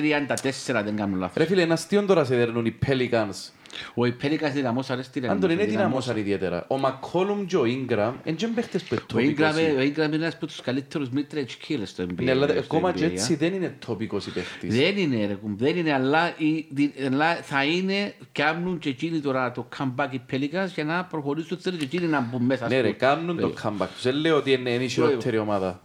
[0.80, 1.36] 27-34, δεν κάνω λάθος.
[1.36, 3.50] Ρε φίλε, ένα αστείο τώρα σε δέρνουν οι Pelicans
[3.94, 6.64] Ο Υπέρικας δυναμός αρέσει την Αν τον είναι δυναμώσαν ιδιαίτερα.
[6.68, 9.62] Ο Μακόλουμ και ο Ingram είναι και παίχτες που Ο είναι Ingram, τόπικος.
[9.76, 12.22] ο Ingram είναι ένας από τους καλύτερους mid-range killers στο NBA.
[12.22, 13.36] Ναι, αλλά στο ακόμα και NBA, έτσι α.
[13.36, 14.76] δεν είναι τόπικος η παίχτης.
[14.76, 19.18] Δεν είναι ρε κουμ, δεν είναι, αλλά, η- δι- αλλά θα είναι, κάνουν και εκείνοι
[19.20, 22.68] τώρα το comeback οι Pelicans για να προχωρήσουν θέλουν και εκείνοι να μπουν μέσα.
[22.68, 24.02] Ναι στο- ρε, κάνουν το comeback τους.
[24.02, 25.80] Δεν λέω ότι είναι η χειρότερη ομάδα.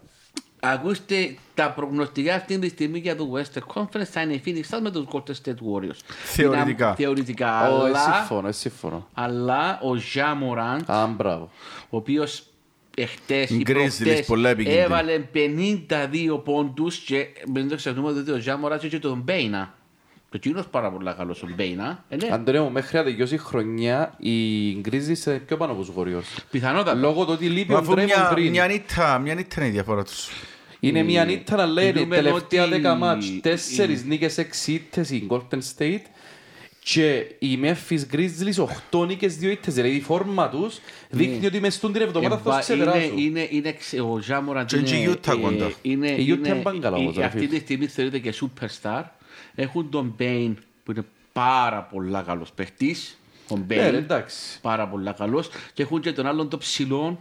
[0.64, 4.80] Ακούστε, τα προγνωστικά αυτή τη στιγμή για το Western Conference θα είναι η Phoenix Suns
[4.82, 6.00] με τους Golden State Warriors.
[6.24, 6.86] Θεωρητικά.
[6.86, 9.08] Είναι- Θεωρητικά, Ω, ε, αλλά, συμφωνώ, ε, συμφωνώ.
[9.14, 11.50] αλλά ο Ja Morant, Α, μπράβο.
[11.90, 12.44] ο οποίος
[12.98, 14.84] εχθές ή Grizzlies, προχτές πολλά επικίνδυνοι.
[14.84, 19.74] έβαλε 52 πόντους και μην το ξεχνούμε ότι ο Ja Morant είχε και τον Μπέινα.
[20.30, 22.04] Και εκείνος πάρα πολύ καλός ο Μπέινα.
[22.10, 25.92] Ε, ναι, Αντωνέο, μέχρι να τελειώσει η χρονιά, οι Grizzlies είναι πιο πάνω από τους
[25.98, 26.94] Warriors; πιθανότατα.
[26.94, 28.50] Λόγω του ότι λείπει Μα ο αφού Draymond μια, Green.
[28.50, 30.30] μια νύχτα, μια νύχτα είναι η διαφορά τους.
[30.84, 35.28] Είναι μια νύχτα να λέει Μιλούμε τελευταία ότι- δέκα μάτς, τέσσερις νίκες, έξι ήττες η
[35.30, 36.00] Golden State
[36.84, 39.74] και οι Memphis Grizzlies οχτώ νίκες, δύο ήττες.
[39.74, 43.18] Δηλαδή η φόρμα τους δείχνει ότι μες στην την εβδομάδα θα τους Εμβα- ξεπεράσουν.
[43.18, 45.72] Είναι, είναι, είναι, ξε- ο Ζάμοραντ Και η Utah κοντά.
[45.82, 47.50] είναι, Η Utah είναι, είναι πάνε καλά όμως, η- ρε αυτή φίλε.
[47.50, 49.04] τη στιγμή θεωρείται και superstar.
[49.56, 53.18] Έχουν τον Μπέιν που είναι πάρα πολλά καλός παίχτης.
[53.50, 54.60] Ο Ναι, Μπέιν, ρε, εντάξει.
[54.62, 55.50] πάρα πολλά καλός.
[55.74, 57.20] Και έχουν και τον άλλον τον ψηλόν,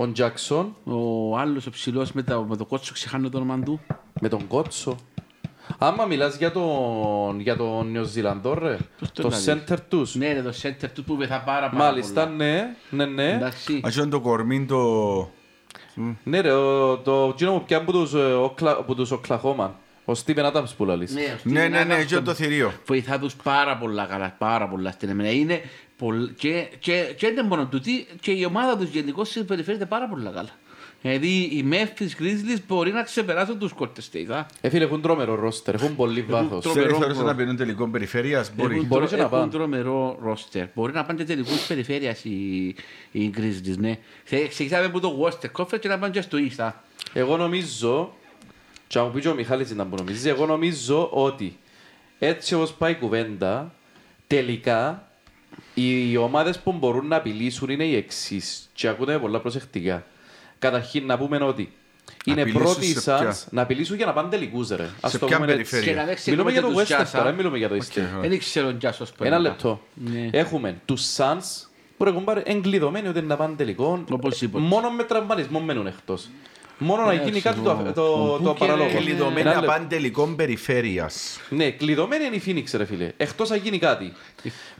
[0.00, 3.80] Ο Jackson ο άλλος ο ψηλός με, τα, με το κότσο, ξεχάνω το όνομα του.
[4.20, 4.96] με τον Κότσο.
[5.78, 10.14] Άμα μιλάς για τον, για τον Νεοζηλανδό, ρε, Πώς το το λαλείς; center τους.
[10.14, 12.36] Ναι, ρε, το center του που πεθά πάρα, πάρα Μάλιστα, πολλά.
[12.36, 13.30] ναι, ναι, ναι.
[13.32, 13.80] Εντάξει.
[13.84, 15.28] Ας είναι το κορμί το...
[16.24, 19.74] Ναι ρε, ο- το εκείνο που πιάνει από τους, ε, Οκλα- από τους Οκλαχώμα.
[20.10, 21.12] Ο Steven Adams που λαλείς.
[21.14, 22.72] Ναι, ο Ναι, Steven ναι, ναι, Adams και τον- το θηρίο.
[22.86, 25.30] βοηθά τους πάρα πολλά καλά, πάρα πολλά στην εμένα.
[25.30, 25.60] Είναι
[25.96, 26.30] πολλ...
[26.36, 30.48] και, και, και δεν μόνο τούτοι, και η ομάδα τους γενικώς συμπεριφέρεται πάρα πολλά καλά.
[31.02, 34.30] Δηλαδή οι Memphis Grizzlies μπορεί να ξεπεράσουν τους Golden State.
[34.32, 34.46] α.
[34.60, 36.48] Ε, φίλε, έχουν τρόμερο ρόστερ, έχουν πολύ βάθος.
[36.62, 38.74] τρο- Θέλεις τρομερό θεωρείς να προ- πίνουν τελικό περιφέρειας, μπορεί.
[38.74, 39.50] Έχουν, Μπορείς τρο- και να έχουν πάνε.
[39.64, 40.66] τρομερό ρόστερ.
[40.74, 42.74] Μπορεί να πάνε και τελικούς περιφέρειας οι,
[43.12, 43.98] οι Grizzlies, ναι.
[44.24, 46.62] Θε- Ξεκινάμε από το Western Conference και να πάνε και στο East.
[46.64, 46.72] α.
[47.12, 48.14] Εγώ νομίζω,
[48.88, 51.58] και να μου πει και ο Μιχάλης να που νομίζεις, εγώ νομίζω ότι
[52.18, 53.72] έτσι όπως πάει η κουβέντα,
[54.26, 55.08] τελικά
[55.74, 58.70] οι ομάδες που μπορούν να απειλήσουν είναι οι εξής.
[58.72, 60.06] Και ακούτε με πολλά προσεκτικά.
[60.58, 61.72] Καταρχήν να πούμε ότι
[62.24, 64.88] είναι Απειλήσουν πρώτοι οι σε ποια; Suns να απειλήσουν για να πάνε τελικούς ρε.
[65.00, 65.70] Ας Σε το ποια πούμε έτσι.
[65.70, 67.26] περιφέρεια; Και να δεν Μιλούμε ξεχνούμε για και το τους Western Jazz, τώρα, α.
[67.26, 68.20] δεν μιλούμε για το Eastern.
[68.20, 69.48] Δεν ήξερα ο Τζάσος που Ένα είναι.
[69.48, 69.80] λεπτό.
[69.94, 70.28] Ναι.
[70.32, 71.66] Έχουμε τους Suns
[71.96, 74.04] που ρε κουμπάρε εγκλειδωμένοι ότι είναι να πάνε τελικό.
[74.10, 74.64] Οπωσδήποτε.
[74.64, 76.28] Μόνο με τραυματισμό μένουν εκτός.
[76.78, 78.90] Μόνο να γίνει κάτι το, ο- το, ο το Booker παραλόγο.
[78.90, 79.72] είναι- Κλειδωμένοι Ένα να λεπτό.
[79.72, 81.40] πάνε τελικό περιφέρειας.
[81.50, 83.12] Ναι, κλειδωμένη είναι η Phoenix ρε φίλε.
[83.16, 84.12] Εκτός να γίνει κάτι.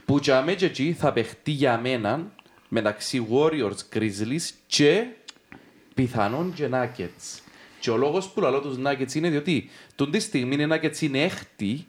[0.05, 2.31] Που για μένα και εκεί θα παιχτεί για μένα
[2.67, 5.03] μεταξύ Warriors, Grizzlies και
[5.93, 7.39] πιθανόν και Nuggets.
[7.79, 11.21] Και ο λόγος που λέω τους Nuggets είναι διότι τον τη στιγμή οι Nuggets είναι
[11.23, 11.87] έκτη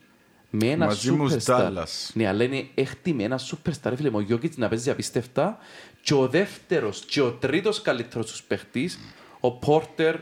[0.51, 1.61] με ένα Μαζί με τους superstar.
[1.61, 2.11] Dallas.
[2.13, 3.85] Ναι, αλλά είναι έκτη με ένα superstar.
[3.85, 5.59] ρε Φίλε, ο Jokic να παίζει απίστευτα
[6.03, 8.99] και ο δεύτερος και ο τρίτος καλύτερος τους παίχτης,
[9.41, 10.15] ο Porter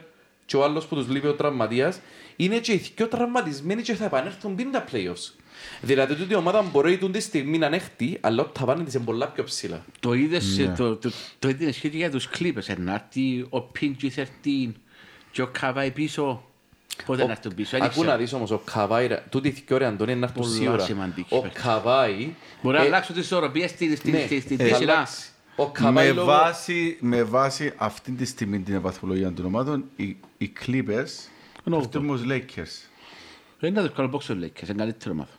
[0.46, 2.00] και ο άλλος που τους λείπει ο τραυματίας,
[2.36, 5.32] είναι και οι πιο τραυματισμένοι και θα επανέλθουν πριν τα playoffs.
[5.80, 8.94] Δηλαδή ότι η ομάδα μπορεί τούτη τη στιγμή να είναι έκτη, αλλά τα πάνε της
[8.94, 9.84] είναι πολλά πιο ψηλά.
[10.00, 13.70] Το είδες, ε, το, το, το είδες σχέδιο για τους Clippers, ε, να έρθει ο
[13.80, 14.72] PG-13
[15.30, 16.42] και ο Καβάη πίσω.
[17.06, 18.18] Πότε να έρθουν πίσω, δεν Ακού να ξέρω.
[18.18, 20.84] δεις όμως ο Καβάη, ρε, τούτη η θκυο ρε Αντώνη είναι να έρθουν Πολλά σίγουρα.
[20.84, 21.62] σημαντική Ο παίκτης.
[21.62, 22.34] Καβάη...
[22.62, 24.56] Μπορεί να ε, αλλάξουν τις ισορροπίες στη, στη,
[25.58, 26.02] ναι, στη, στη, θα στη σειρά.
[26.02, 26.02] αλλάξει.
[26.02, 26.26] Ο Καβάη Με λόγω...
[26.26, 31.28] βάση, με βάση αυτή τη στιγμή την βαθμολογία των ομάδων, οι, οι Clippers
[31.66, 32.88] Ενώ πέφτουν με τους Lakers.
[33.60, 35.32] Δεν είναι δύσκολο πόξο λέει και σε καλύτερο μάθο.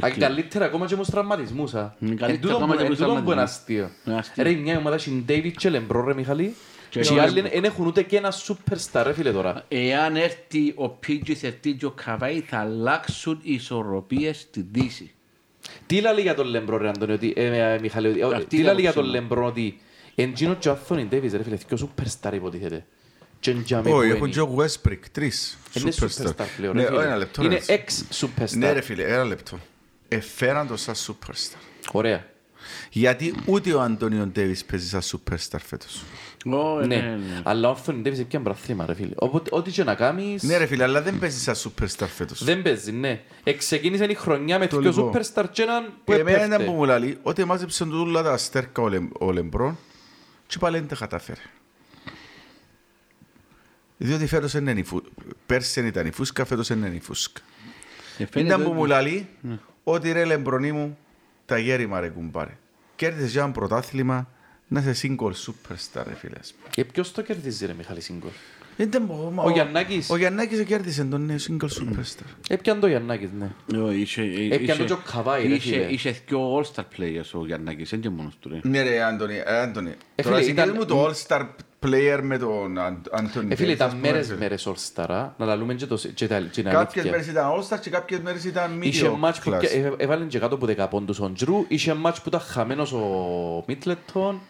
[0.00, 1.74] Α, Καλύτερα ακόμα και με τους τραυματισμούς.
[1.74, 1.94] α.
[2.00, 3.58] Είναι Εν καλύτερα τούτο ακόμα που- και με εν τους τούτο που είναι τραυματισμούς.
[3.60, 3.90] αστείο.
[4.06, 4.44] Είναι αστείο.
[4.44, 6.54] Ρε, μια ομάδα έχει David και Λεμπρό, ρε Μιχαλή.
[6.88, 7.50] Και Και οι ο άλλοι Λεμπρό.
[7.52, 9.64] δεν έχουν ούτε και ένα superstar, ρε φίλε τώρα.
[9.68, 15.10] Εάν έρθει ο PG-13 και ο Καβάη θα αλλάξουν οι ισορροπίες στη Δύση.
[15.94, 18.72] Τι λέει για τον Λεμπρό, ρε Αντώνη, ότι, ε, ε, Μιχαλή, ότι- Αυτή τι είναι
[18.72, 19.28] λέει για άποψη τον μου.
[19.28, 19.80] Λεμπρό, ότι
[20.14, 22.84] εν τζίνο και ο Anthony Davis, ρε φίλε, και ο superstar υποτίθεται.
[23.40, 24.14] Και εν τζάμε που Όχι, είναι.
[24.16, 25.58] έχουν και ο Westbrook, τρεις.
[25.74, 26.26] Είναι Superstar.
[26.26, 27.02] superstar πλέον, Ναι, ρε φίλε.
[27.04, 27.44] ένα λεπτό.
[27.44, 27.84] Είναι ρε.
[27.84, 28.56] ex-superstar.
[28.56, 29.58] Ναι ρε φίλε, ένα λεπτό.
[30.08, 31.58] Εφέραν το σαν superstar.
[31.92, 32.26] Ωραία.
[32.94, 36.02] Γιατί ούτε ο Αντώνιο Ντέβις παίζει σαν superstar φέτος.
[36.46, 39.12] Ω, ε, Ναι, αλλά ο Anthony Davis έπιαν πραθήμα, ρε φίλε.
[39.16, 40.42] Οπότε, ό,τι και να κάνεις...
[40.42, 42.44] Ναι ρε φίλε, αλλά δεν παίζει σαν superstar φέτος.
[42.44, 43.20] Δεν παίζει, ναι.
[43.44, 45.12] Εξεκίνησε η χρονιά με Το δύο λοιπόν.
[45.14, 46.64] superstar και έναν που Εμένα ήταν έπεφτε.
[46.64, 49.78] που μου λέει ότι μάζεψαν τούτο τα αστέρκα ο Λεμ- ο Λεμπρόν
[50.46, 51.40] και πάλι δεν τα κατάφερε.
[53.96, 55.02] Διότι φέτος είναι η φου...
[55.46, 57.40] Πέρσι ήταν η φούσκα, φέτος είναι η φούσκα.
[58.18, 59.28] Ε, φαίνεται Ήταν που ότι- μου λέει
[59.84, 60.98] ότι ρε Λεμπρονί μου
[61.46, 62.56] τα γέρημα ρε κουμπάρε.
[63.02, 64.28] Κέρδισες για ένα πρωτάθλημα
[64.68, 66.54] Να είσαι single superstar, ρε φίλες.
[66.70, 68.30] Και ποιος το κερδίζει ρε Μιχάλη Σύγκολ.
[68.82, 70.10] Ε, δεν μπορώ, μα Ο Γιαννάκης.
[70.10, 72.26] Ο Γιαννάκης κέρδισε τον νέο single superstar.
[72.48, 73.50] Έπιαν το Γιαννάκης, ναι.
[73.90, 75.86] Ε, είχε- ε, Έπιανε είχε- και ο Καβάη, ρε, είχε- φίλε.
[75.90, 78.60] Είχε δυο all-star players ο Γιαννάκης, δεν και μόνος του ρε.
[78.62, 79.94] Ναι ρε Άντωνη, ε, Άντωνη.
[80.14, 81.46] Ε, Τώρα φίλε, συγκρίνει ήταν- μου το all-star
[81.86, 83.52] player με τον Αν- Άντωνη.
[83.52, 84.36] Ε, φίλε, Davis, ήταν ας πούμε, μέρες ρε.
[84.36, 85.34] μέρες all-star, α.
[85.38, 87.10] να λαλούμε και το- και τα και είναι Κάποιες αλήθεια.
[87.10, 89.58] μέρες ήταν all-star και κάποιες μέρες ήταν Είχε mediocre μάτς που class.
[89.58, 92.92] πια- ε, έβαλε και κάτω από 10 πόντους ο Τζρου, είχε μάτς που ήταν χαμένος
[92.92, 94.40] ο Μίτλετον.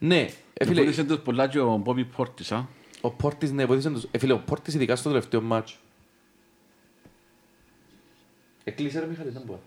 [0.00, 2.66] Ναι, ε, φίλε, Βοήθησε τους πολλά και ο Μπόμπι Πόρτις, α.
[3.04, 4.06] Ο Πόρτις, ναι, βοήθησε τους.
[4.10, 5.78] Ε, φίλε, ο Πόρτις ειδικά στο τελευταίο μάτς.
[8.64, 9.60] Εκλείσε ρε Μιχάλη, δεν μπορεί.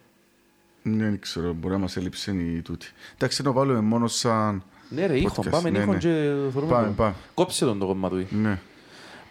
[0.83, 2.87] Ναι, δεν ξέρω, μπορεί να μας έλειψε η τούτη.
[3.15, 4.63] Εντάξει, να βάλουμε μόνο σαν...
[4.89, 5.49] Ναι ρε, ήχον, podcast.
[5.49, 5.99] πάμε Ναι, ήχον ναι.
[5.99, 6.07] και
[6.51, 6.93] θεωρούμε Πάμε, το.
[6.93, 7.15] πάμε.
[7.33, 8.27] Κόψε τον το κόμμα του.
[8.29, 8.59] Ναι.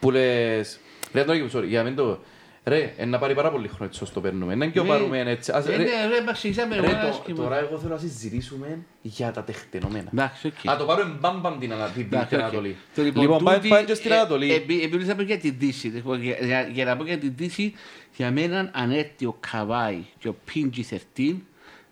[0.00, 0.78] Που λες,
[1.12, 2.20] ρε Αντώνη, sorry, για να μην το...
[2.68, 4.54] Ρε, ε, να πάρει πάρα πολύ χρόνο έτσι όσο το παίρνουμε.
[4.54, 4.88] Να και Ναι.
[4.88, 5.52] πάρουμε έτσι.
[5.52, 7.36] Ας- Ε, ρε- ναι, ρε, μα συζητάμε, Ρε, εγώ το- άσχημα.
[7.42, 10.08] τώρα εγώ θέλω να συζητήσουμε για τα τεκταινόμενα.
[10.12, 10.70] Εντάξει, οκ.
[10.70, 12.42] Α, το πάρουμε μπαμ μπαμ την, ανα- την, Εντάξει, την οκ.
[12.42, 12.76] Ανατολή.
[12.94, 14.50] Το Λοιπόν, πάμε τούτη, πάμε και στην ε, Ανατολή.
[14.52, 17.32] ε, επί- Επειδή μιλήσαμε για την Δύση, λοιπόν, για- για- για να πω για την
[17.36, 17.74] Δύση,
[18.16, 21.42] για μένα αν έρθει ο Καβάη και ο Πίντζι 13,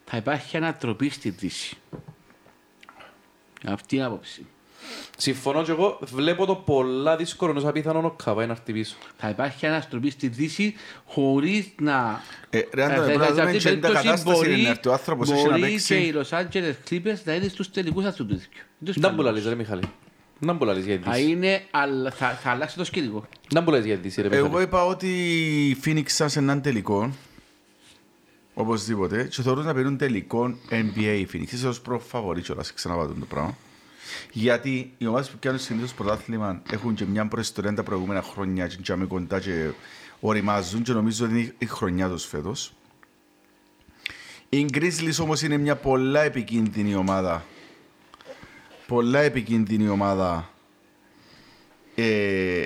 [0.05, 1.77] θα υπάρχει ανατροπή στη Δύση.
[3.67, 4.47] Αυτή είναι η άποψη.
[5.17, 8.95] Συμφωνώ και εγώ, βλέπω το πολλά δύσκολο ενώ απίθανο ο Καβάη να έρθει πίσω.
[9.17, 10.75] Θα υπάρχει ανατροπή στη Δύση
[11.07, 12.23] χωρίς να...
[12.51, 14.59] Ε, ρε, Άντωνη, Ε, πρέπει να σε δούμε αυτή και την την περίπτωση κατάσταση μπορεί-
[14.59, 14.89] είναι αυτή.
[14.89, 15.95] Ο άνθρωπος έχει να Μπορεί και παίξει.
[15.97, 18.35] οι Los Angeles Clippers να είναι στους τελικούς αυτού του
[18.79, 19.01] δίσκου.
[19.01, 19.83] Να μου λαλείς ρε Μιχάλη.
[20.39, 21.31] Να μου λαλείς για τη Θα Δύση.
[21.31, 23.25] είναι, αλλά θα, θα αλλάξει το σκηνικό.
[23.55, 24.65] Να μου λαλείς για τη Δύση ρε Εγώ Μιχάλη.
[24.65, 25.09] είπα ότι
[25.71, 27.13] η Phoenix Suns είναι έναν τελικό.
[28.55, 29.25] Οπωσδήποτε.
[29.25, 31.53] Και θεωρούν να παίρνουν τελικό NBA η Phoenix.
[31.53, 33.57] Είσαι ως προ φαβορή κιόλας, ξαναπάτουν το πράγμα.
[34.33, 38.93] Γιατί οι ομάδες που κάνουν συνήθως πρωτάθλημα έχουν και μια προϊστορία τα προηγούμενα χρόνια και
[38.93, 39.71] είναι κοντά και
[40.21, 42.75] οριμάζουν και νομίζω ότι είναι η χρονιά τους φέτος.
[44.49, 47.45] Η Grizzlies όμως είναι μια πολλά επικίνδυνη ομάδα.
[48.87, 50.51] Πολλά επικίνδυνη ομάδα
[51.95, 52.65] ε,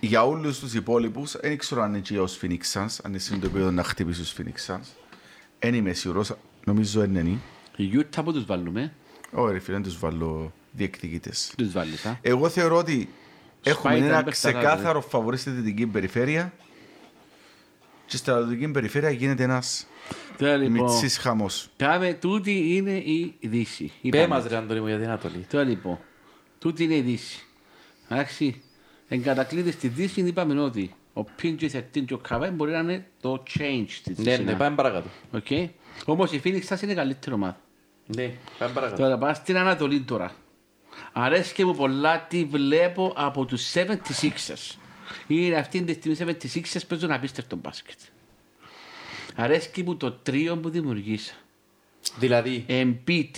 [0.00, 3.40] για όλους τους υπόλοιπους, δεν ξέρω αν είναι και ως Phoenix Suns, αν είναι στην
[3.40, 4.86] το επίπεδο να χτυπήσει τους Phoenix Suns.
[5.58, 6.32] Δεν είμαι σίγουρος,
[6.64, 7.38] νομίζω δεν είναι.
[7.76, 8.92] Οι Utah που τους βάλουμε,
[9.38, 11.52] Όχι ρε φίλε, δεν τους βάλω διεκδικητές.
[11.56, 12.18] τους βάλεις, α.
[12.22, 13.08] Εγώ θεωρώ ότι
[13.62, 16.52] έχουμε Σπάει τα ένα μπέσταρα, ξεκάθαρο φαβορή στη δυτική περιφέρεια
[18.06, 19.86] και στην δυτική περιφέρεια γίνεται ένας
[20.38, 21.68] Τώρα λοιπόν, μητσής χαμός.
[21.76, 23.84] πάμε, τούτη είναι η Δύση.
[24.02, 24.26] Πέ Είπαμε.
[24.26, 25.46] μας ρε Αντώνη μου για την Ανατολή.
[25.50, 25.98] Τώρα λοιπόν,
[26.58, 27.44] τούτη είναι η Δύση.
[28.08, 28.62] Εντάξει,
[29.08, 33.06] εν κατακλείδι στη Δύση είπαμε ότι ο PG 13 και ο Καβάη μπορεί να είναι
[33.20, 34.28] το change στη Δύση.
[34.28, 34.56] Ναι, ναι, να.
[34.56, 35.08] πάμε παρακάτω.
[35.32, 35.46] Οκ.
[36.04, 37.60] Όμως η Phoenix θα είναι καλύτερη ομάδα.
[38.06, 39.02] Ναι, πάμε παρακάτω.
[39.02, 40.34] Τώρα πάμε στην Ανατολή τώρα.
[41.12, 44.76] Αρέσκει μου πολλά τι βλέπω από τους 76ers.
[45.26, 47.98] Είναι αυτή τη στιγμή 76ers παίζουν απίστευτο μπάσκετ.
[49.34, 51.34] Αρέσκει μου το τρίο που δημιουργήσα.
[52.18, 53.30] Δηλαδή, Embiid,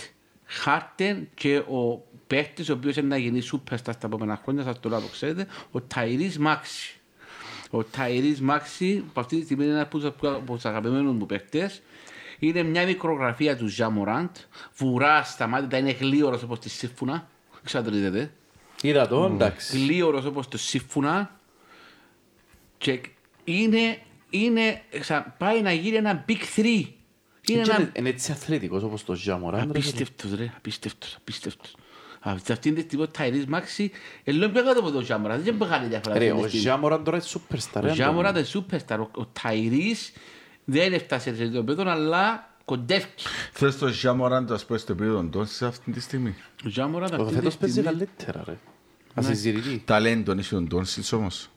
[0.65, 4.89] Harden και ο παίκτης ο οποίος είναι να γίνει superstar στα επόμενα χρόνια, σας το
[4.89, 6.93] λέω, το ξέρετε, ο Ταϊρής Μάξι.
[7.69, 11.25] Ο Ταϊρής Μάξι, που αυτή τη στιγμή είναι ένας από τους- από τους αγαπημένους μου
[11.25, 11.81] παίκτες,
[12.39, 14.35] είναι μια μικρογραφία του Ζα Μοράντ,
[14.77, 17.27] βουρά στα μάτια, είναι γλίωρος όπως τη σύμφωνα,
[17.63, 18.31] ξέρετε το είδετε,
[18.81, 19.77] είδα το, εντάξει.
[19.77, 21.39] γλίωρος όπως το σύμφωνα
[22.77, 23.01] και
[23.43, 23.97] είναι,
[24.29, 26.83] είναι, ξα- πάει να γίνει ένα big three.
[27.47, 29.59] Είναι Και ένα είναι- Είναι έτσι αθλητικός όπως το Ζαμοράν.
[29.59, 29.77] ρε, φίλε.
[29.79, 31.75] Απίστευτος ρε, απίστευτος, απίστευτος.
[32.43, 33.91] Σε αυτήν της στιγμή ο Ταϊρής Μάξι,
[34.23, 36.17] ελέγχει πιο κάτω από τον Ζάμορα, δεν είναι μεγάλη διαφορά.
[36.17, 36.65] Ρε, αυτή τη ο στιγμή.
[36.65, 37.81] Ζαμοράν τώρα είναι superstar.
[37.81, 38.45] ρε, Ο Ζάμορα Αντώνη.
[38.55, 40.13] είναι superstar, ο- ο Ταϊρής
[40.71, 43.05] δεν έφτασε σε αυτό το επίπεδο, αλλά κοντεύει.
[43.51, 47.05] Θες το Ζαμοράν το ας πω στο επίπεδο των σε αυτή τη στιγμή; Ο Ζάμορα
[47.05, 48.57] Ο αυτή τη φέτος παίζει στιγμή, καλύτερα ρε.
[49.13, 49.81] Ασυζητητή.
[49.85, 51.49] Ταλέντον είσαι τον Τόνσιτς όμως.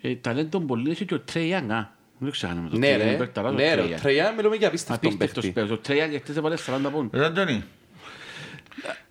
[0.00, 1.90] ε, ταλέντο πολύ έχει και ο Τρέι Γιάνγκ, α.
[2.18, 4.02] Δεν ξεχνάμε το Ναι Τρέι Γιάνγκ, ρε, παίκταρας ο ναι ρε, Τρέι ο Γιάνγκ.
[4.02, 5.60] Τρεϊάν μιλούμε για απίστευτον Απίστευτος παίκτη.
[5.60, 5.76] παίκτης.
[5.78, 7.10] Ο Τρέι Γιάνγκ χτες έβαλε 40 πόντους.
[7.20, 7.64] Ρε Αντώνη,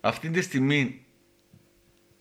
[0.00, 1.04] αυτή τη στιγμή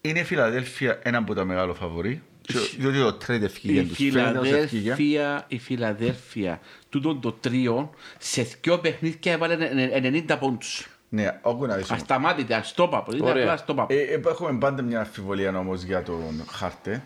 [0.02, 2.21] είναι η Φιλαδέλφια ένα από τα μεγάλο φαβορή.
[2.41, 3.97] Και- Διότι το trade ευκήγε Η τους.
[3.97, 4.93] Φαίνεται ως ευκήγε.
[4.95, 10.88] Φιλαδέλφια, η Φιλαδέλφια, τούτον το τρίο, σε δυο παιχνίδια έβαλε ε- 90 πόντους.
[11.10, 12.01] Ναι, όχι να δεις όμως.
[12.01, 13.12] Ασταμάτητα, αστόπαπο.
[13.15, 13.41] Είναι Ωραία.
[13.41, 13.93] απλά αστόπαπο.
[13.93, 17.04] Ε, ε, Έχουμε πάντα μια αμφιβολία όμως για τον Χάρτε.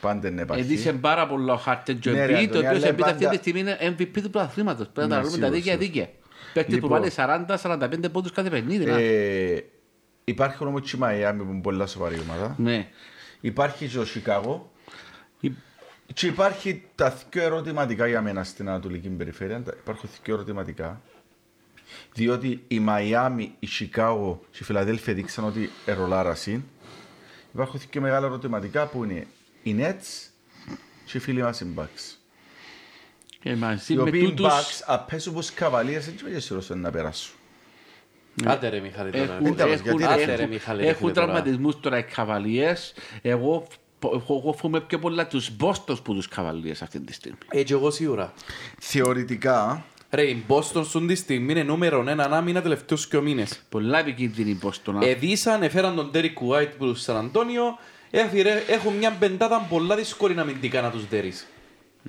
[0.00, 0.92] Πάντα είναι Εδίσε υπάρχει.
[1.00, 3.24] πάρα πολλά ο Χάρτεν και ο Ναι, ρε, Embiid, ο Αντώνη, οποίος αλλά Embiid αυτή
[3.24, 4.88] πάντα- τη στιγμή είναι MVP του πρωταθλήματος.
[4.94, 5.86] Πρέπει να Ναι, τα λέμε τα σίγουρα, δίκαια σίγουρα.
[5.92, 6.08] δίκαια.
[6.54, 6.98] Παίκτης που Λοιπόν.
[6.98, 8.84] βάλει 40-45 πόντους κάθε παιχνίδι.
[8.84, 8.98] να.
[8.98, 9.64] Ε,
[10.24, 12.54] Υπάρχει όμως και η Μαϊάμι που είναι πολλά σοβαρή ομάδα.
[12.58, 12.86] Ναι.
[13.40, 14.71] Υπάρχει και ο Σικάγο.
[16.12, 19.62] Η- Και υπάρχει τα δύο ερωτηματικά για μένα στην Ανατολική Περιφέρεια.
[19.62, 21.00] Τα- Υπάρχουν δύο ερωτηματικά.
[22.12, 26.64] Διότι η Μαϊάμι, η Σικάγο και η Φιλαδέλφια δείξαν ότι ερολάρασαν.
[27.52, 29.26] Υπάρχουν δύο μεγάλα ερωτηματικά που είναι
[29.62, 30.30] οι Nets
[31.04, 32.16] και οι φίλοι μας οι Bucks.
[33.40, 34.46] Και μαζί Οι με οποίοι οι τούτους...
[34.52, 37.34] Bucks απέσουν πως καβαλίες δεν είμαι σίγουρος ότι να περάσουν.
[38.44, 39.24] Άντε ρε Μιχάλη τώρα.
[39.24, 41.26] Έχουν, Δεν τα βάζω, έχουν, γιατί, ρε, έχουν, ρε, Μιχάλη, ρε, έχουν φίλε, τώρα.
[41.26, 42.94] τραυματισμούς τώρα οι καβαλίες.
[43.22, 43.66] Εγώ,
[44.08, 47.38] εγώ, εγώ φοβούμαι πιο πολλά τους Μπόστος που τους καβαλίες αυτή τη στιγμή.
[47.50, 48.32] Έτσι εγώ σίγουρα.
[48.80, 53.62] Θεωρητικά, Ρε, η Boston στον τη στιγμή είναι νούμερο ένα ανάμεινα τελευταίους και μήνες.
[53.68, 55.02] Πολλά επικίνδυνη η Μπόστον.
[55.02, 57.78] Εδίσαν, έφεραν τον Derek White που τους Σαν Αντώνιο.
[58.10, 61.46] Έφυρε, έχουν μια πεντάδα πολλά δύσκολη να μην την να τους δέρεις.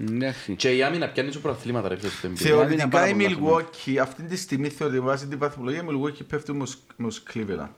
[0.01, 0.55] Εντάξει.
[0.55, 2.35] Και η άμυνα πιάνει σου προαθλήματα ρε φίλε στο NBA.
[2.35, 3.29] θεωρητικά πάρα η πολλά
[3.59, 7.69] Milwaukee αυτή τη στιγμή θεωρητικά βάσει την παθμολογία η Milwaukee πέφτει όμως- όμως Cleveland.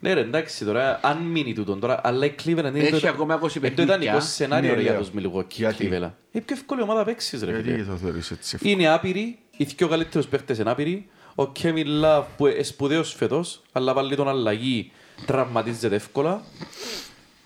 [0.00, 3.34] Ναι ρε εντάξει τώρα, αν μείνει τούτον τώρα, αλλά η Cleveland είναι Έχει το- ακόμα
[3.34, 3.94] 20 είναι το παιχνίδια.
[3.94, 5.00] ιδανικό σενάριο Ναι, ρε, για λέω.
[5.00, 6.10] τους Milwaukee Γιατί; Cleveland.
[6.30, 7.82] Είναι πιο εύκολη ομάδα να παίξεις ρε Γιατί φίλε.
[7.84, 8.58] το θεωρείς έτσι.
[8.62, 11.08] Είναι άπειροι, οι δύο καλύτερους παίχτες είναι άπειροι.
[11.34, 14.90] Ο Kevin Love που είναι σπουδαίος φέτος, αλλά πάλι τον αλλαγή
[15.26, 16.42] τραυματίζεται εύκολα.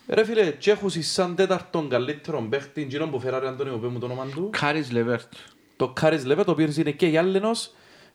[0.09, 4.07] Ρε φίλε, και έχουν σαν τέταρτον καλύτερον παίχτη, εκείνον που φέραρε Αντώνιο, πέ μου το
[4.07, 4.51] όνομα του.
[4.59, 5.33] Κάρις Λεβέρτ.
[5.77, 7.71] Το Κάρις Λεβέ, το οποίος είναι και γυάλινος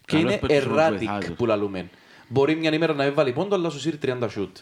[0.06, 1.36] και Καλός είναι παίκτης, ο erratic βοηθάτος.
[1.36, 1.90] που λαλούμε.
[2.34, 4.58] Μπορεί μια ημέρα να έβαλει πόντο, αλλά σου σύρει 30 σιούτ.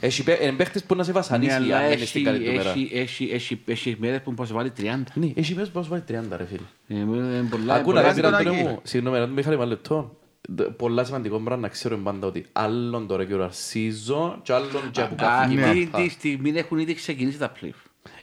[0.00, 2.24] Έχει πέ- είναι παίχτης που να σε Ναι, βασανίσει αλλά αν δεν είναι έχει, στην
[2.24, 2.70] καλή του μέρα.
[2.70, 4.82] έχει, έχει, έχει, έχει μέρες που μπορεί να βάλει 30.
[5.14, 6.60] Ναι, έχει παίχτης που να σου βάλει 30 ρε φίλε.
[6.88, 8.48] Ε, είναι πολλά- Ακού να πολλά- ρε, δεις ρε Αντωνάκη.
[8.48, 10.16] Αντώνιο μου, συγγνώμη ρε Μιχάλη ένα λεπτό.
[10.48, 15.00] Δ- Πολλά σημαντικό πράγμα να ξέρουμε πάντα ότι άλλον το regular season και άλλον και
[15.00, 15.54] από κάθε Αυτή
[15.90, 16.02] μάπα.
[16.02, 17.70] τη στιγμή έχουν ήδη ξεκινήσει τα play.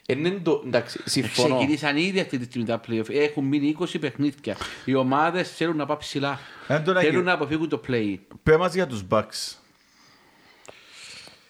[0.06, 1.54] Είναι το, εντάξει, συμφωνώ.
[1.54, 3.10] Ξεκινήσαν ήδη αυτή τη στιγμή τα play.
[3.10, 4.56] Έχουν μείνει 20 παιχνίδια.
[4.84, 6.38] Οι ομάδες θέλουν να πάνε ψηλά.
[6.68, 7.06] Αντωνάκη.
[7.06, 8.18] Θέλουν να αποφύγουν το play.
[8.42, 9.56] Πες μας για τους Bucks.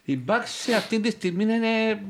[0.05, 2.03] Οι Bucks σε αυτή τη στιγμή είναι...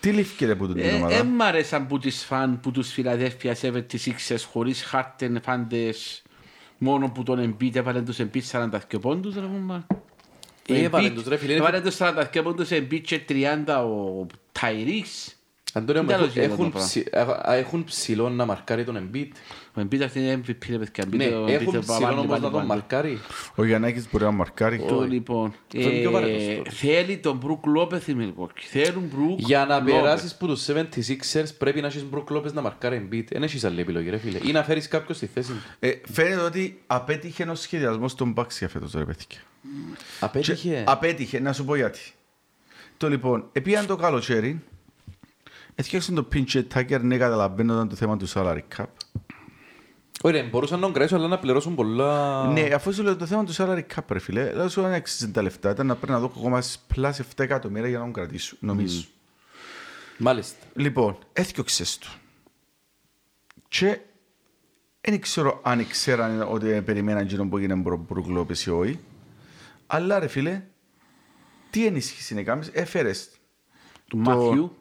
[0.00, 3.52] Τι λήφθηκε από την Ε, ομάδα; ε, μ' αρέσαν που τις φαν που τους Philadelphia
[3.62, 6.22] 76ers χωρίς Harden φάντες
[6.78, 9.86] μόνο που τον Embiid έβαλε τους Embiid 42 πόντους ρε μούμα.
[9.90, 9.96] Ο Ε,
[10.74, 14.26] έβαλε Embiid- τους, ρε φίλε, είναι- Έβαλε τους 42 πόντους Embiid και 30 ο
[14.60, 15.32] Tyrese.
[15.72, 19.10] Αντώνιο μου, Τι άλλο έχουν- γίνεται έχουν το ψη- α- έχουν ψηλό να μαρκάρει τον
[19.12, 19.28] Embiid.
[19.74, 21.04] Ο Embiid αυτή είναι MVP ρε παιδιά.
[21.16, 22.66] Ναι, Embiid, ο Embiid έχουν θα ψηλό βάλει όμως πάλι να τον παντού.
[22.66, 23.18] μαρκάρει.
[23.54, 24.78] Ο Γιαννάκης μπορεί να μαρκάρει.
[24.88, 25.46] Το λοιπόν.
[25.76, 26.70] Αυτό είναι πιο βαρετός ε, τώρα.
[26.70, 28.62] Θέλει τον Brook Lopez η Milwaukee.
[28.70, 29.84] Θέλουν Brook Για να Lopez.
[29.84, 33.24] περάσεις που τους 76ers πρέπει να έχεις Brook Lopez να μαρκάρει Embiid.
[33.28, 34.38] Δεν έχεις άλλη επιλογή ρε φίλε.
[34.44, 35.58] Ή να φέρεις κάποιον στη θέση του.
[35.78, 39.40] Ε, φαίνεται ότι απέτυχε ένας σχεδιασμός των Bucks για φέτος ρε παιδιά.
[40.20, 40.54] Απέτυχε.
[40.68, 42.00] Και Απέτυχε, να σου πω γιατί.
[42.96, 44.62] Το λοιπόν, επίαν το καλοκαίρι,
[45.78, 48.84] έφτιαξαν το pinch attacker, ναι καταλαβαίνονταν το θέμα του salary cap.
[50.22, 52.46] Ωραία, μπορούσαν να τον κρατήσουν αλλά να πληρώσουν πολλά...
[52.52, 55.28] Ναι, αφού σου λέω το θέμα του salary cap, ρε φίλε, λέω σου αν έξιζε
[55.28, 56.62] τα λεφτά, ήταν να πρέπει να δω ακόμα
[56.94, 59.04] plus 7 εκατομμύρια για να τον κρατήσω, νομίζω.
[60.18, 60.66] Μάλιστα.
[60.74, 62.08] Λοιπόν, έφτιαξες του.
[63.68, 64.00] Και
[65.00, 68.98] δεν ξέρω αν ξέραν ότι περιμέναν εκείνο που έγινε προκλόπες ή όχι.
[69.86, 70.62] Αλλά ρε φίλε,
[71.70, 73.30] τι ενίσχυση είναι κάμεις, έφερες
[74.08, 74.77] Του Μάθιου.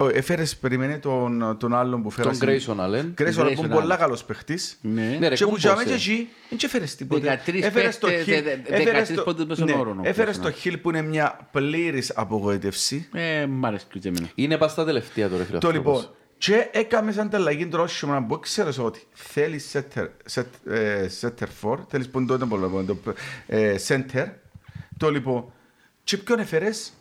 [0.00, 2.64] Ω, Έφερες, περιμένε τον, τον άλλον που Τον φέρασε.
[2.76, 3.04] Grayson Allen.
[3.22, 3.98] Grayson Allen που είναι Grayson πολλά Allen.
[3.98, 4.78] καλός παίχτης.
[4.82, 5.16] Ναι.
[5.20, 5.66] Ναι, ρε, Και που κούμπωσε.
[5.66, 7.42] τζάμε και εκεί, δεν και έφερες τίποτε.
[7.46, 10.02] 13 Έφερες το παίχτες, Hill- δε- δε- έφερες 13 το- πόντους μέσον ναι, όρον ο
[10.04, 13.08] Έφερες Grayson το Hill που είναι μια πλήρης απογοήτευση.
[13.12, 14.30] Ε, μ' αρέσει και εμένα.
[14.34, 15.96] Είναι πας στα τελευταία τώρα φίλε Το άνθρωπος.
[16.00, 21.78] λοιπόν, και έκαμες σαν ανταλλαγή τρόσιμο που ξέρεις ότι θέλεις center, set- ε, center for,
[21.88, 22.96] θέλεις που τότε πολύ το
[23.46, 24.26] ε, center.
[24.96, 25.52] Το λοιπόν,
[26.04, 26.92] και ποιον έφερες,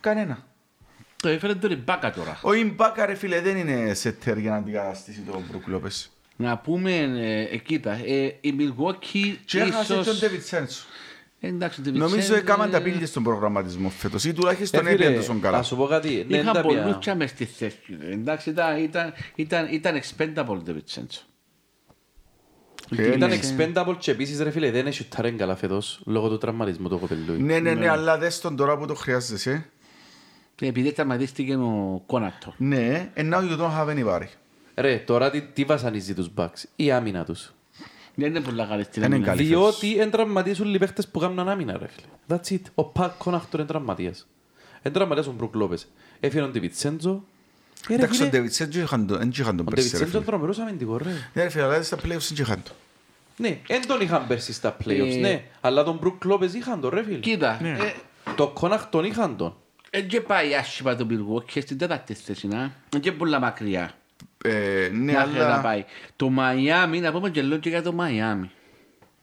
[0.00, 0.46] κανένα.
[1.26, 2.38] Το έφερε τον Ριμπάκα τώρα.
[2.42, 6.10] Ο Ιμπάκα ρε φίλε δεν είναι center για να αντικαταστήσει τον Μπρουκ Λόπες.
[6.36, 10.22] Να πούμε, ε, ε, κοίτα, ε, η Milwaukee Και έχασε τον ίσως...
[10.22, 10.84] David Σένσο.
[11.40, 14.92] Εντάξει, τον Νομίζω Vincenzo, έκαναν τα ε, πίλια στον προγραμματισμό φέτος ή Ε, τουλάχιστον φίλε,
[14.92, 15.56] έπιαν τόσο καλά.
[15.56, 16.26] Να σου πω κάτι.
[16.28, 16.62] ναι, Είχαν τα πια.
[16.62, 17.76] πολλούς και μες στη θέση.
[17.86, 17.98] του.
[18.10, 21.22] Εντάξει, ήταν, ήταν, ήταν, ήταν expendable το Vincenzo.
[22.96, 23.38] Ε, Ήταν ναι.
[23.40, 27.38] expendable και επίσης ρε φίλε δεν έχει ταρέν καλά φέτος λόγω του τραυματισμού του κοπελούι.
[27.38, 29.70] Ναι, ναι, ναι, αλλά δες τον τώρα που το χρειάζεσαι.
[30.56, 32.54] Και επειδή τραυματίστηκε ο Κόνατο.
[32.56, 34.26] Ναι, and now you don't have anybody.
[34.74, 37.52] Ρε, τώρα τι, τι βασανίζει τους Bucks, η άμυνα τους.
[38.14, 39.32] Δεν είναι πολλά καλή στην Δεν είναι άμυνα.
[39.36, 39.46] καλή.
[39.48, 42.06] Διότι εν τραυματίζουν οι παίχτες που κάνουν άμυνα ρε φίλε.
[42.40, 42.60] That's it.
[42.74, 44.26] Ο Πακ Κόναχτορ είναι τραυματίας.
[44.82, 45.86] Εν τραυματίας ο Μπρουκ Λόπες.
[46.20, 47.22] Έφερε τον Τιβιτσέντζο.
[47.88, 49.96] Ε, ρε Εντάξει, ο φίλε, David Σέντζο είχαν τον- δεν είχαν τον Ο πέρσι, ρε
[49.96, 50.16] Τιβιτσέντζο φίλε.
[50.18, 51.10] είναι τρομερός αμυντικός ρε.
[51.32, 52.74] Ναι, ρε φίλε, αλλά στα playoffs δεν είχαν τον.
[53.36, 55.44] Ναι, εν τον είχαν πέρσι στα playoffs, Ε, ναι.
[55.60, 57.18] Αλλά τον Μπρουκ Λόπες είχαν τον ρε φίλε.
[57.18, 57.68] Κοίτα, Ναι.
[57.70, 57.92] ε,
[58.36, 59.56] Το Κόναχτον είχαν τον.
[59.90, 62.72] Δεν και πάει άσχημα το Milwaukee στην τέταρτη θέση, να.
[62.88, 63.90] Δεν και πολλά μακριά.
[64.44, 65.84] Ε, Ναι, Να θέλει να αλλά πάει.
[66.16, 68.50] Το Μαϊάμι, να πούμε και λίγο και για το Μαϊάμι.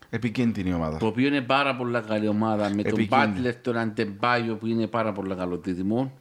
[0.09, 0.97] επικίνδυνη ομάδα.
[0.97, 3.49] Το οποίο είναι πάρα πολύ καλή ομάδα με τον Επικίνδυνη.
[3.49, 6.11] Butler, τον Αντεμπάγιο που είναι πάρα πολύ καλό δίδυμο.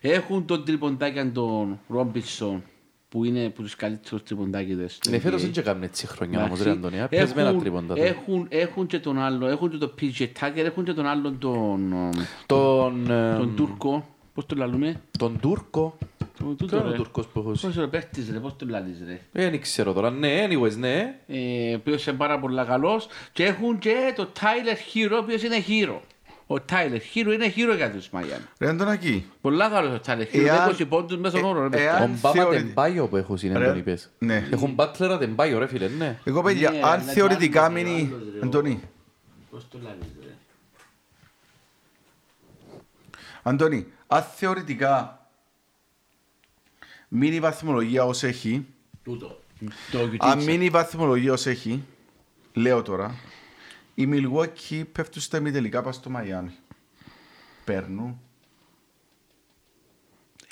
[0.00, 2.62] Έχουν τον τριποντάκια τον Ρόμπινσον
[3.08, 4.98] που είναι από τους καλύτερους τριποντάκιδες.
[5.10, 6.86] Ναι, φέτος δεν και κάνουν έτσι χρόνια όμως ρε Εντάξει.
[6.86, 7.08] Αντωνία.
[7.08, 7.94] Πες με ένα Έχουν- τρίποντα.
[7.94, 8.02] του.
[8.02, 11.94] Έχουν, έχουν και τον άλλο, έχουν και τον PJ Tucker, έχουν και τον άλλον τον,
[12.46, 13.10] Τον...
[13.10, 15.98] ε, τον Τούρκο, πώς το λαλούμε; Τον Τούρκο.
[16.38, 16.96] Τούτο, Ποιος είναι ο ρε.
[16.96, 19.20] Τουρκός που έχω Πώς είναι ο παίχτης ρε, πώς τον λαλείς ρε.
[19.32, 20.10] Ε, Δεν ξέρω τώρα.
[20.10, 21.14] Ναι, anyways, ναι.
[21.26, 25.42] Ε, ο οποίος είναι πάρα πολύ καλός και έχουν και το Tyler Hero, ο οποίος
[25.42, 25.98] είναι hero.
[26.48, 28.40] Ο Tyler Hero είναι hero για τους Miami.
[28.58, 31.62] Ρε Αντωνακή, Πολλά καλός ο Tyler Hero, Εάν- 20 πόντους μέσω ε- όρο.
[31.62, 31.84] ρε, παιδιά.
[31.90, 34.10] εάν- Ο Μπάμα θεωρεί- Τεμπάιο που έχω είναι, Ρε, τον είπες.
[34.18, 34.48] ναι.
[34.50, 36.18] Έχουν μπάτλερα Τεμπάιο, ρε φίλε, ναι.
[36.24, 38.12] εγώ παιδιά, Ναι, αν να θεωρητικά κάνουμε μείνει...
[38.14, 38.80] άλλο, ρε, Αντώνη,
[39.50, 40.30] Πώς το λαλείς ρε.
[43.42, 45.20] Αντώνη, αν θεωρητικά
[47.08, 48.66] μείνει η βαθμολογία ως έχει,
[49.04, 49.40] Τούτο.
[49.90, 50.36] Το αν Γιουτίτσα.
[50.36, 51.84] μείνει η βαθμολογία ως έχει,
[52.52, 53.14] λέω τώρα,
[53.98, 56.52] οι Milwaukee πέφτουν στα ημιτελικά πας στο Μαϊάμι.
[57.64, 58.20] Παίρνουν.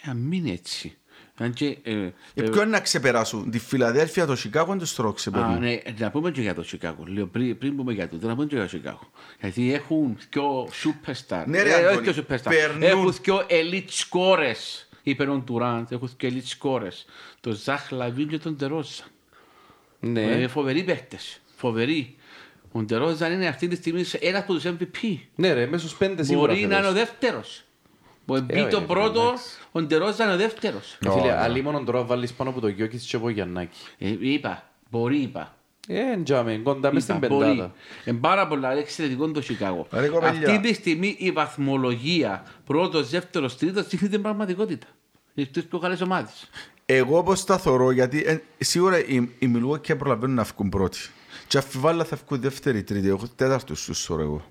[0.03, 0.97] Ε, Αν μείνει έτσι.
[1.37, 5.11] Αν και, ε, Ε, ε, ποιο είναι να ξεπεράσουν, τη Φιλαδέλφια, το Σικάγο, το Στρόκ
[5.11, 5.59] Α, ξεπερνούν.
[5.59, 7.05] ναι, να πούμε και για το Σικάγο.
[7.07, 9.11] Λέω, πριν, πριν πούμε για τούτο, να πούμε και για το Σικάγο.
[9.41, 11.45] Γιατί έχουν πιο superstar.
[11.47, 12.49] Ναι, ρε, ε, όχι Αντώνη, πιο superstar.
[12.49, 12.83] περνούν.
[12.83, 14.87] Έχουν πιο elite scorers.
[15.03, 17.05] Είπε ο Ντουράντ, έχουν πιο elite scorers.
[17.41, 19.03] Το Ζαχ Λαβίν και τον Τερόζα.
[20.01, 20.23] Ναι.
[20.23, 21.41] Ε, φοβεροί παίχτες.
[21.57, 22.17] Φοβεροί.
[22.77, 25.19] Ο Ντερόζαν είναι αυτή τη στιγμή ένας από τους MVP.
[25.35, 26.95] Ναι ρε, μέσα στους πέντε σίγουρα Μπορεί να είναι ο φέτος.
[26.95, 27.63] δεύτερος.
[28.27, 29.45] Μπορεί Ε, μπει όχι, το ρε, πρώτο, εντάξει.
[29.73, 30.93] ο Ντερόζαν είναι ο δεύτερος.
[30.93, 31.41] Ε, Φίλε, Ωραία.
[31.43, 33.77] αλίμονον τώρα βάλεις πάνω από το Γιώκης και από Γιαννάκη.
[33.99, 35.55] Ε, είπα, μπορεί είπα.
[35.89, 37.49] Ε, ντζάμε, κοντά μες στην Είπα, μπορεί.
[37.49, 37.73] πεντάδα.
[38.05, 39.87] Είναι πάρα πολλά εξαιρετικό το Σικάγο.
[39.91, 40.49] Ρε, κοπέλια.
[40.51, 44.87] Αυτή τη στιγμή η βαθμολογία πρώτος, δεύτερος, τρίτος δείχνει την πραγματικότητα.
[45.35, 46.51] Είναι τις πιο καλές ομάδες.
[46.87, 50.99] Εγώ όπως τα θωρώ, γιατί ε, σίγουρα οι, οι Milwaukee προλαβαίνουν να βγουν πρώτοι.
[51.47, 54.45] Και αφιβάλλα θα βγουν δεύτερη, τρίτη, εγώ τέταρτος τους θωρώ εγώ.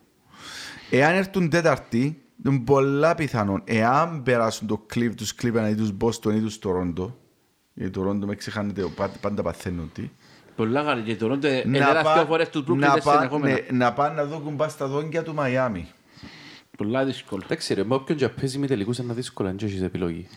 [0.90, 6.34] Εάν έρθουν τέταρτη, είναι πολλά πιθανόν, εάν περάσουν το κλιπ, τους Cleveland ή τους Boston
[6.34, 7.12] ή τους Toronto,
[7.74, 10.10] γιατί το Toronto με ξεχάνετε, πάντα, πάντα παθαίνουν τι,
[10.56, 13.16] Πολλά καλή και το Ρόντο να, έδερα πά- δύο φορές τους Brooklyn να, δεν πά-
[13.18, 13.54] συνεχόμενα.
[13.54, 15.88] ναι, να πάνε να δουν πας στα δόντια του Μαϊάμι.
[16.78, 17.42] Πολλά δύσκολο.
[17.46, 20.28] Εντάξει ρε, με όποιον και παίζει με τελικούς είναι δύσκολο, δεν έχεις επιλογή.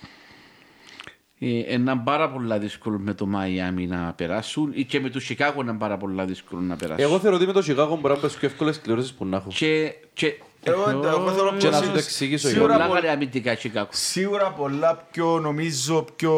[1.39, 5.61] Ε, είναι πάρα πολλά δύσκολο με το Μαϊάμι να περάσουν ή και με το Σικάγο
[5.61, 7.05] είναι πάρα πολλά δύσκολο να περάσουν.
[7.05, 9.49] Εγώ θεωρώ ότι με το Chicago μπορεί να πες πιο εύκολες κληρώσεις που να έχω.
[9.55, 12.95] Και, και, Εγώ, εγώ θέλω Και να πως σου το είναι εξηγήσω σίγουρα πολλά πο-
[12.95, 13.89] καλή αμυντικά η Σικάγο.
[13.91, 16.33] Σίγουρα πολλά πιο, νομίζω, πιο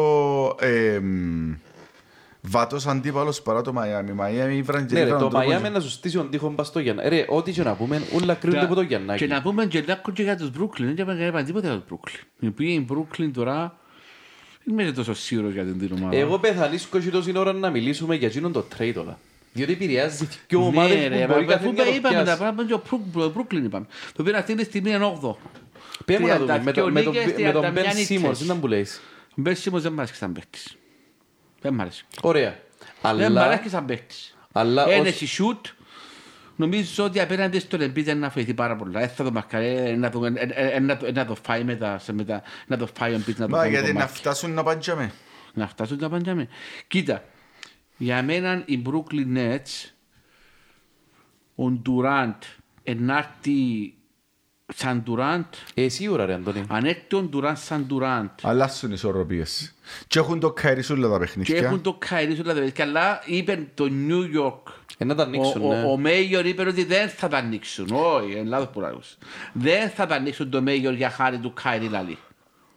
[0.59, 1.51] ε, μ,
[2.41, 4.11] βατός αντίπαλος παρά το Μαϊάμι.
[4.11, 6.49] Μαϊάμι ήβραν και Ναι ρε, ήβραν το τον τρόπο Miami να σου στήσει τον τείχο
[6.49, 7.09] μπας στο Γιαννάκη.
[7.09, 9.25] Ρε, ό,τι και να πούμε, όλα κρίνονται από το Γιαννάκη.
[9.25, 10.93] Και να πούμε και λάκκο και για τους Brooklyn.
[10.95, 12.23] Δεν είπαμε τίποτα για τους Brooklyn.
[12.39, 13.77] Οι οποίοι οι Brooklyn τώρα
[14.75, 16.15] δεν είμαι τόσο σίγουρος για την την ομάδα.
[16.17, 19.19] Εγώ πεθανίσκω και τόση ώρα να μιλήσουμε για εκείνον το trade όλα.
[19.53, 22.15] Διότι επηρεάζει δύο ναι, ομάδες ρε, που μπορεί μα κάθε αφού μια να το είπαμε
[22.15, 22.37] τα πιάσει.
[22.39, 23.85] πράγματα και ο Brook- ο Brooklyn είπαμε.
[24.13, 25.35] Το οποίο αυτή τη στιγμή είναι 8.
[26.05, 28.21] Πες μου να δούμε, με 32 το- με τον- νίκες, με τον 31 Ben νίκες.
[28.39, 29.01] Simmons, ήταν που λέεις.
[29.29, 30.77] Ο Μπέρ Σίμος δεν μ' άρεσε σαν παίκτης.
[31.61, 32.03] Δεν μ' άρεσε.
[32.21, 32.49] Ωραία.
[32.49, 32.57] Δεν
[33.01, 34.37] μ' Αλλά, άρεσε σαν παίκτης.
[34.51, 35.65] αλλά Ένα ως- έχει σιούτ.
[36.59, 38.99] Νομίζω ότι απέναντι στον Embiid είναι να φοηθεί πάρα πολλά.
[38.99, 41.63] Δεν θα το μαρκάρει, ε, να το- ε, ε, ε, να το- να το φάει
[41.63, 44.13] μετά, σε μετά, να το φάει ο Embiid να το Μα κάνει γιατί να κομμάτι.
[44.13, 45.11] φτάσουν να παντζάμε.
[45.53, 46.47] Να φτάσουν τα παντζάμε.
[46.87, 47.23] Κοίτα,
[47.97, 49.89] για μένα οι Brooklyn Nets,
[51.55, 52.37] ο Durant,
[52.83, 53.93] ενάρτη
[54.75, 56.63] σαν Durant, Ε, σίγουρα ρε Αντώνη.
[56.67, 59.73] αν έρθει ο Durant σαν Durant, Αλλάσουν οι ισορροπίες.
[60.07, 61.57] Και έχουν το Καϊρίσουλα τα και παιχνίδια.
[61.57, 65.67] έχουν το Kyrie στο λαδί, αλλά είπε το New York, Ε, να τα ανοίξουν, ο,
[65.73, 65.83] ναι.
[65.83, 67.87] ο, ο Μέγιορ είπε ότι δεν θα τα ανοίξουν.
[67.91, 69.17] Όχι, είναι λάθος που λάγους.
[69.53, 72.17] Δεν θα τα ανοίξουν το Μέγιορ για χάρη του Κάιρι Λαλή.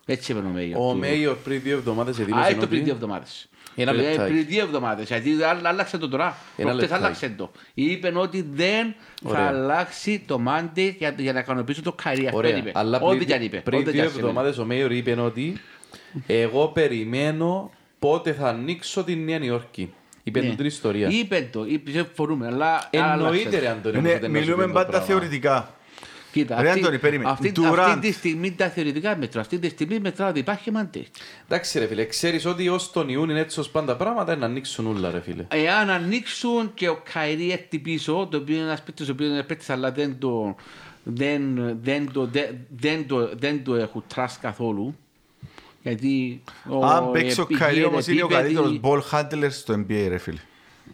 [0.06, 0.88] Έτσι είπε ο Μέγιορ.
[0.88, 2.90] Ο του- Μέιορ πριν δύο εβδομάδες Α, εδήλωσε το πριν δύο ότι...
[2.90, 3.48] εβδομάδες.
[3.76, 4.32] Ένα Ε, λεπτάκι.
[4.32, 6.24] Πριν δύο εβδομάδες, γιατί άλλ- άλλαξε το τώρα.
[6.24, 7.04] Ένα Προχτές λεπτάκι.
[7.04, 7.50] άλλαξε το.
[7.74, 9.46] Είπε ότι δεν θα Ωραία.
[9.46, 12.24] αλλάξει το μάντι για, για να ικανοποιήσει το Κάιρι.
[12.26, 12.70] Αυτό Ωραία, είπε.
[12.74, 13.56] αλλά Ό,τι πριν, κι αν είπε.
[13.60, 14.28] πριν ό,τι κι δύο αν σημαίνει.
[14.28, 15.56] εβδομάδες ο Μέιορ είπε ότι
[16.26, 19.92] εγώ περιμένω πότε θα ανοίξω την Νέα Υόρκη.
[20.24, 20.48] Είπε Ναι.
[20.48, 21.08] του την ιστορία.
[21.08, 23.58] Είπε το, είπε, συμφωνούμε, αλλά άλλαξε Εννοείται το.
[23.58, 23.98] ρε Αντώνη.
[23.98, 25.06] Είναι- μου, ότι να σου μιλούμε πει το πάντα πράγμα.
[25.06, 25.74] θεωρητικά.
[26.32, 27.30] Κοίτα, Ρε, αυτή, Αντώνη, περίμενε.
[27.30, 27.78] αυτή, Durant.
[27.78, 29.40] αυτή τη στιγμή τα θεωρητικά μέτρα.
[29.40, 31.06] Αυτή τη στιγμή μετράω ότι υπάρχει μαντή.
[31.48, 34.86] Εντάξει ρε φίλε, ξέρεις ότι ως τον Ιούνιο είναι έτσι ως πάντα πράγματα να ανοίξουν
[34.86, 35.46] όλα ρε φίλε.
[35.48, 39.42] Εάν ανοίξουν και ο Καϊρή έρθει πίσω, το οποίο είναι ένας παίκτης ο οποίος είναι
[39.42, 40.56] παίκτης αλλά δεν το,
[41.02, 44.96] δεν, δεν το, δεν, δεν το, δεν το έχουν τρας καθόλου.
[45.82, 49.74] Γιατί ο, Αν παίξει ο επί- Καϊρή όμως είναι ο επίπεδη- καλύτερος ball handler στο
[49.74, 50.38] NBA ρε φίλε.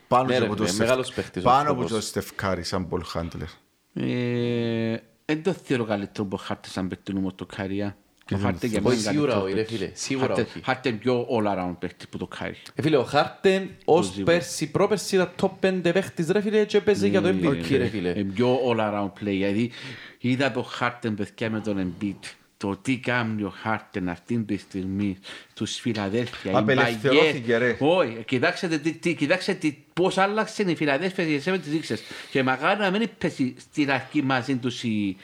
[0.09, 2.11] Πάνω Ναι, και ρε, από φίλε, τον μεγάλος Steph- παίκτης ο Πάνω από άνθρωπος.
[2.12, 3.48] τον Steph Curry σαν ball handler.
[3.94, 4.96] Ε,
[5.31, 7.97] Δεν το θεωρώ καλύτερο από χάρτη σαν παίκτη όμως το Καϊρία.
[8.35, 9.79] Ο Χάρτη για μένα Όχι, είναι σίγουρα καλύτερος όχι, ρε παίκτης.
[9.79, 10.64] φίλε, σίγουρα Χάρτη- όχι.
[10.64, 12.57] Χάρτη είναι πιο all-around παίκτη που το Καϊρή.
[12.75, 14.37] Ε, φίλε, ο Χάρτεν ως Οπωσδήποτε.
[14.37, 18.09] πέρσι, πρόπερσι ήταν top 5 παίχτης ρε φίλε και παίζει για το MVP ρε φίλε.
[18.19, 19.25] Είναι πιο all-around play.
[19.25, 19.71] Δηλαδή
[20.19, 22.29] είδα το Χάρτεν παιδιά με τον Embiid.
[22.59, 25.18] Το τι κάνει ο Χάρτεν αυτή τη στιγμή
[25.51, 26.53] στους Φιλαδέλφια.
[26.53, 27.59] οι Απελευθερώθηκε, μπαγιές.
[27.59, 27.77] ρε.
[27.81, 32.03] Όχι, κοιτάξτε, τι, τι, κοιτάξτε τι, πώς άλλαξε η Φιλαδέλφια και εσύ με τις δείξες.
[32.31, 35.16] Και μακάρι να μην πέσει στην αρχή μαζί τους η,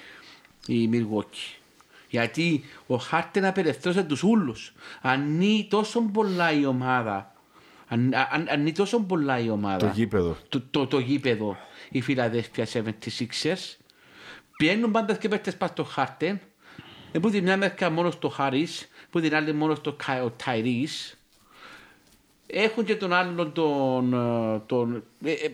[0.66, 1.58] η Milwaukee.
[2.08, 4.74] Γιατί ο Χάρτεν απελευθέρωσε τους ούλους.
[5.00, 7.32] Ανεί τόσο πολλά η ομάδα.
[7.88, 9.76] Αν, αν, ανεί τόσο πολλά η ομάδα.
[9.78, 10.36] Το γήπεδο.
[10.48, 11.56] Το, το, το γήπεδο.
[11.90, 13.76] Η Φιλαδέλφια 76ers.
[14.56, 16.40] Πιένουν πάντα και παίχτες πας στο Χάρτεν.
[17.14, 18.88] Ε, Που τη μια μερικά μόνος στο Χαρίς.
[19.10, 21.18] Που την άλλη μόνος στο Κα- ο Ταϊρής.
[22.46, 24.12] Έχουν και τον άλλον τον...
[24.54, 25.48] ε, τον ε, ε,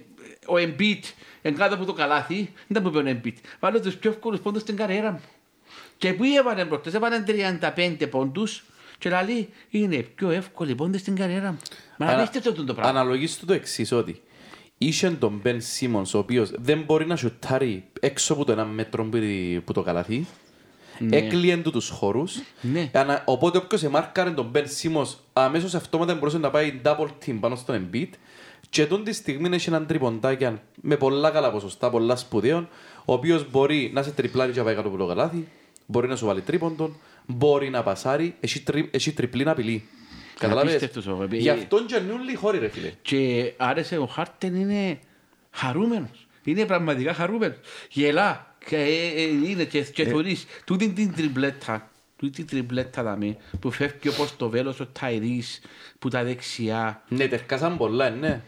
[0.47, 1.01] ο Embiid
[1.43, 2.53] εν κάτω από το καλάθι.
[2.67, 3.35] Δεν τα που είπε ο Embiid.
[3.61, 5.21] Βάλε τους πιο εύκολους πόντους στην καριέρα μου.
[5.99, 7.25] Και που έβαλε προχτές, έβαλε
[7.77, 8.65] 35 πόντους
[8.99, 11.59] και λέει είναι πιο εύκολοι πόντες στην καριέρα μου.
[11.99, 13.01] Μα Ανα- απίστευτο αυτό το πράγμα.
[13.01, 14.21] Αναλογείς του το εξής ότι
[14.79, 19.05] είχε τον Μπεν Σίμονς ο οποίος δεν μπορεί να σουτάρει έξω από το ένα μέτρο
[19.05, 19.73] που τη- που
[21.09, 21.27] το καλαθί.
[21.27, 22.39] Έκλειε του τους χώρους.
[22.61, 22.91] Ναι.
[22.95, 27.57] Ανα- Οπότε όποιος εμάρκαρε τον Μπεν Σίμονς αμέσως αυτόματα μπορούσε να πάει double team πάνω
[27.57, 28.09] στον Embiid
[28.71, 32.69] και τον τη στιγμή έχει έναν τριποντάκι με πολλά καλά ποσοστά, πολλά σπουδαίων,
[33.05, 35.49] ο οποίος μπορεί να σε τριπλάρει και να πάει κάτω από το καλάθι,
[35.87, 36.97] μπορεί να σου βάλει τρίποντον,
[37.27, 39.89] μπορεί να πασάρει, έχει, τρι, έχει τριπλή απειλή.
[40.39, 42.93] Καταλάβες; Απίστευτος ο- Γι' αυτόν και νιούν χώροι ρε φίλε.
[43.03, 44.99] Και άρεσε ο Χάρτεν είναι
[45.51, 46.27] χαρούμενος.
[46.45, 47.57] Είναι πραγματικά χαρούμενος.
[47.91, 48.50] Γελά.
[48.67, 51.91] Και, ε, ε, είναι και, και θωρείς τούτη την τριμπλέτα.
[52.17, 55.61] Τούτη την τριμπλέτα δαμε, που φεύγει όπως το βέλος ο Ταϊρής
[55.99, 58.43] που τα δεξιά Ναι, τερκάσαν πολλά, ε, ναι.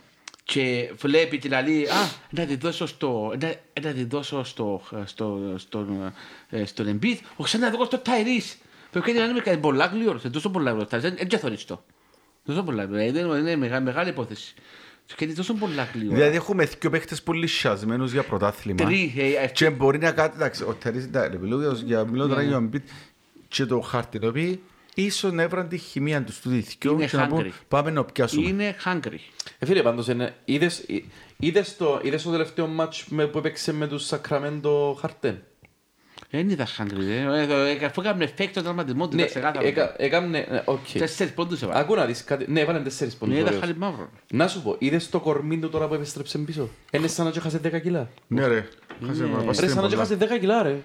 [0.44, 5.54] και βλέπει την άλλη, α, να τη δώσω στο, να, να τη δώσω στο, στο,
[5.56, 5.86] στο,
[6.50, 8.58] ε, στον Embiid, ο ξανά να δώσω στο Ταϊρής.
[8.90, 11.84] Πρέπει να είναι με πολλά γλυόρος, δεν τόσο πολλά γλυόρος, δεν και θωρείς το.
[12.44, 14.54] Τόσο πολλά γλυόρος, είναι, είναι μεγάλη, μεγάλη υπόθεση.
[15.16, 16.14] Και είναι τόσο πολλά γλυόρος.
[16.18, 18.84] Δηλαδή έχουμε δύο παίχτες πολύ σιασμένους για πρωτάθλημα.
[18.84, 22.26] Τρεις, ε, ε, Και μπορεί να κάτι, εντάξει, ο Τερίς, εντάξει, μιλώ για- για μιλώ
[22.26, 22.46] τώρα Ναι.
[22.46, 22.88] για τον Μπιτ
[23.48, 24.60] και το χάρτη, οι οποίοι
[24.94, 27.50] ίσως να έβραν τη χημεία τους του διθυκιού Είναι και να πούν hungry.
[27.68, 28.48] πάμε να πιάσουμε.
[28.48, 29.18] είναι hungry.
[29.58, 31.02] Ε, φίλε, πάντως, είναι, είδες, ε,
[31.36, 35.42] είδες, το, είδες το τελευταίο μάτς με, που έπαιξε με τους Σακραμέντο Χαρτέν.
[36.34, 39.66] Δεν ήταν hungry, ε, ε, ε, αφού έκαμε fake τον τραυματισμό του, Ναι, ήταν ξεκάθαρο.
[39.66, 40.78] έκα- έκαμνε, ε, οκ.
[40.98, 41.78] Τέσσερις πόντους έβαλε.
[41.80, 42.44] Ακού να δεις κάτι.
[42.48, 43.34] Ναι, έβαλαν τέσσερις Ναι, πόντους.
[43.36, 43.60] ήταν ωραίος.
[43.60, 44.10] χάλι μαύρο.
[44.32, 47.40] Να σου πω, είδες το κορμί του τώρα που επέστρεψε πίσω; Είναι σαν να και
[47.40, 48.08] χάσε 10 κιλά.
[48.26, 48.68] Ναι ρε,
[49.06, 49.96] χάσε με, Ρε, παστεί σαν να και πολλά.
[50.08, 50.76] χάσε 10 κιλά, ρε.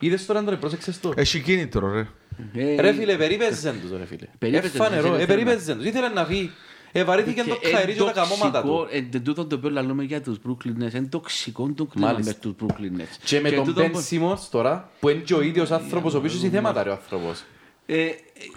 [0.00, 1.12] Είδες τώρα, Άντρε, πρόσεξες το.
[1.16, 2.06] Έχει κίνητρο ρε.
[2.54, 4.26] Ε, Ρε φίλε, περίπεζεν τους, ρε φίλε.
[4.38, 5.86] Περίπεζεν τους, Εφανερό, δεν ε, ήθελε περίπεζεν τους.
[5.86, 6.50] Ήθελε να βγει.
[6.92, 8.88] Ε, βαρύθηκε το και καερί και τα εν καμώματα τοξικό, του.
[9.12, 12.32] εν τούτο το οποίο λέμε για τους Brooklyn Nets, είναι τοξικό το κλίμα Μάλιστα.
[12.42, 13.16] μες τους Brooklyn Nets.
[13.24, 16.18] Και με τον τούτο Ben που- Simmons τώρα, που είναι και ο ίδιος άνθρωπος, ο
[16.18, 17.44] οποίος έχει θέματα, ρε ο άνθρωπος.
[17.86, 17.94] Ε,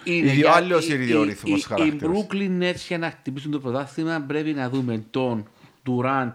[0.04, 2.26] είναι Ίδιο- για- άλλος οι- ιδιορυθμός οι- Οι χαρακτήρας.
[2.28, 5.48] Brooklyn Nets για να χτυπήσουν το πρωτάθλημα πρέπει να δούμε τον
[5.90, 6.34] Durant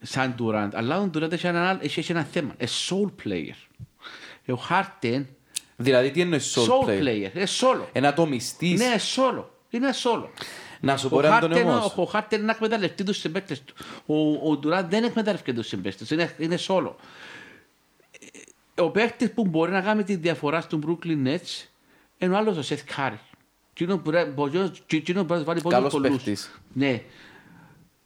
[0.00, 0.68] σαν Durant.
[0.72, 2.54] Αλλά ο Durant έχει ένα, άλλο- έχει έχει ένα θέμα.
[2.60, 3.56] A soul player.
[4.54, 5.24] Ο Harden
[5.76, 7.34] Δηλαδή, τι εννοείς soul soul player; player.
[7.34, 7.84] Είναι solo.
[7.92, 8.80] Ένα ατομιστής.
[8.80, 9.44] Ναι, solo.
[9.70, 10.28] Είναι solo.
[10.80, 11.94] Να σου Ο πω ρε Άντωνη Harden- όμως.
[11.96, 13.74] Ο Harden να εκμεταλλευτεί τους συμπαίκτες του.
[14.06, 14.14] Ο,
[14.52, 16.14] ο Durant δεν εκμεταλλευτεί τους συμπαίκτες του.
[16.14, 16.92] Είναι, είναι solo.
[18.74, 21.66] Ε, Ο παίκτης που μπορεί να κάνει τη διαφορά στον Brooklyn Nets
[22.18, 23.18] είναι ο άλλος ο Seth Curry.
[23.72, 26.08] Εκείνο που ρε- μπορεί εκείνο που μπορεί να βάλει πόντους Καλός πολλούς.
[26.10, 26.60] παίκτης.
[26.72, 27.02] Ναι.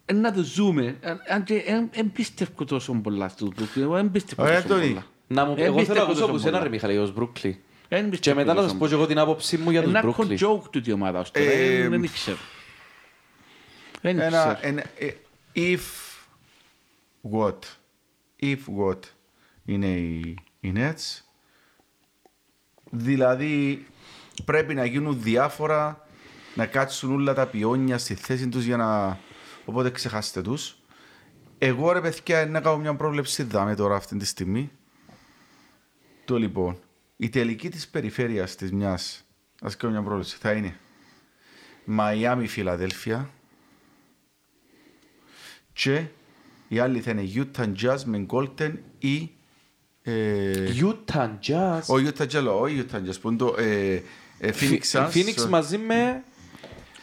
[0.05, 0.97] Ε, Να το ζούμε.
[1.01, 3.81] Ε, Αν και δεν πιστεύω τόσο πολλά στους Brooklyn.
[3.81, 4.87] Εγώ δεν πιστεύω Ωραία, τόσο Αντώνη.
[4.89, 5.05] πολλά.
[5.27, 6.63] Να μου, Ε, εγώ θέλω πιστεύω να ακούσω τόσο από σένα πολλά.
[6.63, 7.53] ρε Μιχαλή, ως Brooklyn.
[7.89, 8.89] Δεν Και πιστεύω μετά να τόσο σας πω πολλά.
[8.89, 10.37] και εγώ την άποψή μου για τους Ένα Brooklyn.
[10.37, 11.45] joke του η ομάδα ως τώρα.
[11.45, 12.37] Ε, Ε, Δεν ξέρω.
[14.05, 14.57] Δεν Ένα, ξέρω.
[14.61, 15.11] ένα, ε,
[15.55, 15.79] if
[17.31, 17.59] what,
[18.41, 18.99] if what
[19.65, 21.21] είναι οι, οι Nets,
[22.91, 23.85] δηλαδή
[24.45, 26.07] πρέπει να γίνουν διάφορα,
[26.55, 29.19] να κάτσουν όλα τα πιόνια στη θέση τους για να,
[29.65, 30.77] οπότε ξεχάστε τους.
[31.57, 34.71] Εγώ ρε παιδιά να κάνω μια πρόβλεψη δάμε τώρα αυτή τη στιγμή.
[36.25, 36.79] Το λοιπόν,
[37.17, 39.25] η τελική της περιφέρειας της μιας,
[39.61, 40.77] ας κάνω μια πρόβλεψη, θα είναι
[41.85, 43.29] Μαϊάμι Φιλαδέλφια,
[45.75, 46.05] και
[46.67, 49.31] η άλλη θα είναι Utah Jazz με Golden ή
[50.01, 51.81] ε, Utah Jazz.
[51.87, 53.93] ο Utah Jazz, όχι Utah Jazz, που είναι το ε,
[54.39, 56.23] ε, Phoenix Suns Phoenix μαζί με...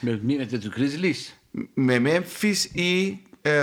[0.01, 1.33] Με, με, με τους Grizzlies.
[1.75, 3.63] με Memphis ή ε,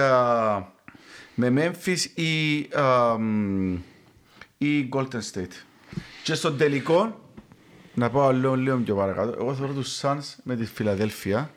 [1.36, 3.74] με Memphis ή ε, μ,
[4.58, 5.64] ή Golden State.
[6.24, 7.20] Και στον τελικό,
[7.94, 11.54] να πάω λίγο, λίγο πιο παρακάτω, εγώ θεωρώ τους Suns με τη Φιλαδέλφια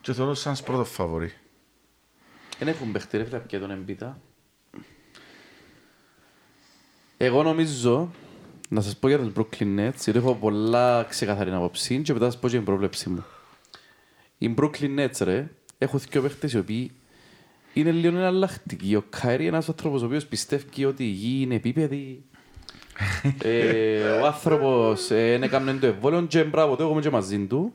[0.00, 1.32] και θεωρώ τους Suns πρώτο φαβορή.
[2.58, 4.20] Δεν έχουν παιχτεί ρε φίλε και τον Εμπίτα.
[7.16, 8.10] Εγώ νομίζω,
[8.68, 12.30] να σας πω για τους Brooklyn Nets, γιατί έχω πολλά ξεκαθαρή άποψη και μετά θα
[12.30, 13.24] σας πω και την πρόβλεψή μου.
[14.38, 16.92] Οι Brooklyn Nets ρε, έχουν δύο παίχτες οι οποίοι
[17.72, 18.94] είναι λίγο εναλλακτικοί.
[18.94, 22.24] Ο Κάιρι είναι ένας άνθρωπος ο οποίος πιστεύει ότι η γη είναι επίπεδη.
[23.42, 27.46] ε, ο άνθρωπος ε, είναι έκανε το εμβόλιο και μπράβο του, εγώ είμαι και μαζί
[27.46, 27.74] του.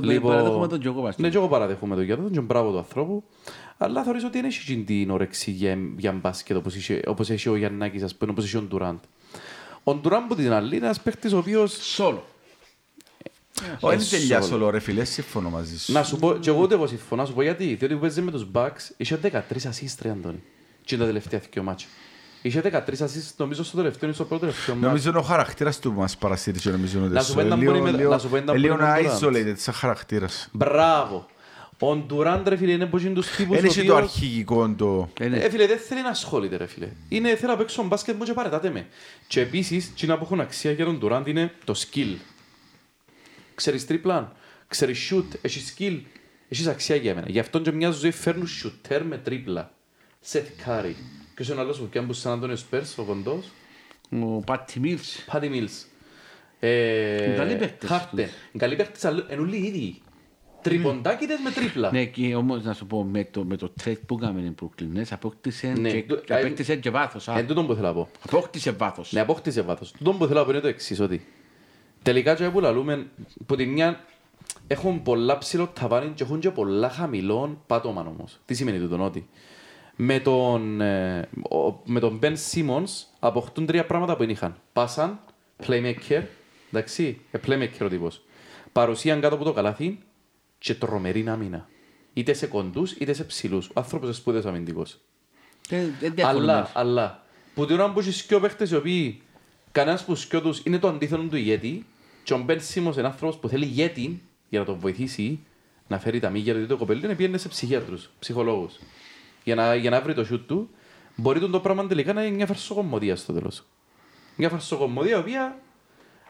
[0.00, 1.22] Ναι, παραδέχομαι τον Τζόκο Βάστο.
[1.22, 3.24] Ναι, και εγώ παραδέχομαι το για τον και μπράβο του ανθρώπου.
[3.78, 7.48] Αλλά θεωρείς ότι δεν έχει εκείνη την όρεξη για, για μπάσκετ όπως, είχε, όπως έχει
[7.48, 8.98] ο Γιαννάκης, ας πούμε, όπως έχει ο Ντουράντ.
[9.84, 11.72] Ο Ντουράν που την άλλη είναι ένας παίχτης ο οποίος...
[11.94, 12.26] Σόλο.
[13.80, 14.48] Όχι, είναι Ε, τελειά σolo.
[14.48, 15.92] σολό ρε φίλε, συμφωνώ μαζί σου.
[15.92, 17.74] Να σου πω, και εγώ ούτε εγώ συμφωνώ, να σου πω γιατί.
[17.74, 20.42] Διότι που παίζει με τους Bucks, είχε 13 assist ρε Αντώνη.
[20.84, 21.86] Και είναι τα τελευταία δύο μάτια.
[22.42, 24.86] Είχε 13 assist νομίζω στο τελευταίο ή στο πρώτο τελευταίο μάτς.
[24.86, 27.46] Νομίζω είναι ο χαρακτήρας του που μας παρασύρει και νομίζω είναι Να σου πω τόσο.
[27.46, 29.18] έναν Λίγο- που είναι με- λίγο- να σου πω έναν που Λίγο είναι με τον
[29.34, 30.48] isolated σαν χαρακτήρας.
[30.52, 31.26] Μπράβο.
[31.80, 35.08] Ο Ντουράν ρε φίλε είναι από τους τύπους Δεν ο έχει το οποίος- αρχηγικό το...
[35.20, 36.88] Ε, φίλε, δεν θέλει να ασχολείται, ρε φίλε.
[37.08, 38.86] Είναι, θέλω να παίξω μπάσκετ μου και παρετάτε με.
[39.26, 42.16] Και επίσης, τι που έχουν αξία για τον Durant είναι το skill.
[43.54, 44.32] Ξέρεις τρίπλαν,
[44.68, 46.00] ξέρεις shoot, έχεις skill,
[46.48, 47.26] έχεις αξία για μένα.
[47.30, 49.72] Γι' αυτό και μια ζωή φέρνουν shooter με τρίπλα.
[50.32, 50.94] Seth Curry.
[51.36, 53.50] Και ο άλλος που πιάνουν σαν Αντώνιο Σπέρς, ο κοντός,
[54.10, 55.24] Ο Πάτι Μίλς.
[55.32, 55.86] Patty Mills.
[56.60, 58.16] Ε, Είναι καλοί παίκτες Harden.
[58.16, 60.02] τους.
[60.64, 61.32] Είναι καλοί παίκτες, αλλά είναι όλοι οι ίδιοι.
[61.32, 61.90] Τριποντάκητες με τρίπλα.
[61.92, 64.98] Ναι, και όμως να σου πω, με το, με το trade που έκαμε η Brooklyn
[64.98, 67.28] Nets, απόκτησε, Ναι, και, το- απέκτησε και βάθος.
[67.28, 67.38] α.
[67.38, 68.08] Εν τούτον που θέλω να πω.
[68.26, 69.12] Απόκτησε βάθος.
[69.12, 69.94] Ναι, απόκτησε βάθος.
[70.04, 71.26] Το που θέλω να πω είναι το εξής, ότι
[72.02, 73.06] τελικά και που λαλούμε,
[73.46, 74.04] που τη μια
[74.66, 78.38] έχουν πολλά ψηλό ταβάνι και έχουν και πολλά χαμηλό πάτωμα όμως.
[78.44, 79.28] Τι σημαίνει τούτο, ότι
[79.96, 84.56] με τον, ε, ο- με τον Ben Simmons αποκτούν τρία πράγματα που δεν είχαν.
[84.72, 85.20] Πάσαν,
[85.66, 86.22] playmaker,
[86.72, 88.22] εντάξει, ε, playmaker ο τύπος.
[88.72, 89.98] Παρουσίαν κάτω από το καλάθι
[90.58, 91.68] και τρομερή άμυνα.
[92.12, 93.66] Είτε σε κοντούς είτε σε ψηλούς.
[93.68, 94.98] Ο άνθρωπος είναι σπουδαίος αμυντικός.
[95.68, 96.52] Δεν- δεν διαφωνούμε.
[96.52, 97.22] Αλλά, αλλά,
[97.54, 99.20] που την ώρα που έχει σκιο παίχτες οι οποίοι
[99.72, 101.86] κανένας που σκιο τους είναι το αντίθετο του ηγέτη
[102.22, 105.38] και ο Μπεν Σίμος είναι άνθρωπος που θέλει ηγέτη για να τον βοηθήσει
[105.88, 108.78] να φέρει τα μύγια του το κοπέλι είναι πήγαινε σε ψυχίατρους, ψυχολόγους
[109.44, 110.70] για να, για να βρει το σιούτ του
[111.16, 113.64] μπορεί τον το πράγμα τελικά να είναι μια φαρσοκομωδία στο τέλος.
[114.36, 115.58] Μια φαρσοκομωδία η οποία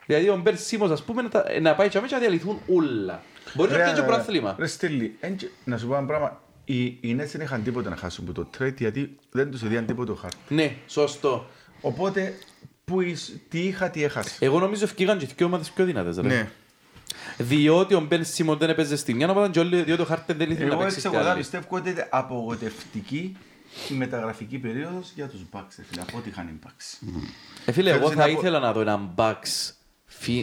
[0.09, 3.21] Δηλαδή ο Μπεν Σίμος ας πούμε να, τα- να πάει και να διαλυθούν όλα.
[3.53, 4.55] Μπορεί να Ρε, πιάνει και προάθλημα.
[4.59, 6.41] Ρε Στέλη, εν και- να σου πω ένα πράγμα.
[6.65, 9.85] Οι, οι Nets δεν είχαν τίποτα να χάσουν από το trade γιατί δεν τους έδιαν
[9.85, 10.37] τίποτα το χάρτη.
[10.53, 11.45] Ναι, σωστό.
[11.81, 12.33] Οπότε,
[12.85, 14.29] που εις- τι είχα, τι έχασα.
[14.39, 16.15] Εγώ νομίζω ευκήγαν και δύο ομάδες πιο δυνατές.
[16.17, 16.27] ρε.
[16.27, 16.49] Ναι.
[17.37, 20.51] Διότι ο Μπεν Σίμονς δεν έπαιζε στη μια ομάδα και όλοι διότι ο Χάρτεν δεν
[20.51, 21.39] ήθελε να Εγώ παίξει έτσι στη εγώ άλλη.
[21.39, 23.37] πιστεύω ότι είναι απογοητευτική
[23.89, 27.07] η μεταγραφική περίοδος για τους Bucks, ρε φίλε, από ό,τι είχαν οι Bucks.
[27.65, 29.73] Ε, φίλε, εγώ Φέτος θα είναι απο- ήθελα να δω έναν Bucks, φι-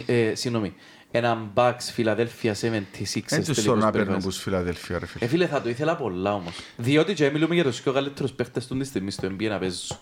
[0.05, 0.73] ε, συγγνώμη,
[1.11, 4.23] έναν Bucks Philadelphia 76ers Δεν τους τελικούς θέλω να παίρνω περίφασης.
[4.25, 5.27] όπως Φιλαδέλφια, ρε Ε, φίλε.
[5.27, 6.53] φίλε, θα το ήθελα πολλά όμως.
[6.77, 9.97] Διότι και μιλούμε για τους πιο καλύτερους παίχτες του τη στιγμή στο NBA να παίζουν.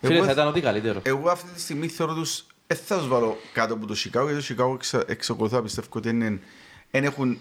[0.00, 1.00] Φίλε, Εγώ θα θ- ήταν ό,τι καλύτερο.
[1.02, 4.54] Εγώ αυτή τη στιγμή θεωρώ τους, δεν θα τους βάλω κάτω από το Chicago, γιατί
[4.54, 6.10] το Chicago εξα- εξακολουθώ να πιστεύω ότι
[6.90, 7.38] δεν έχουν,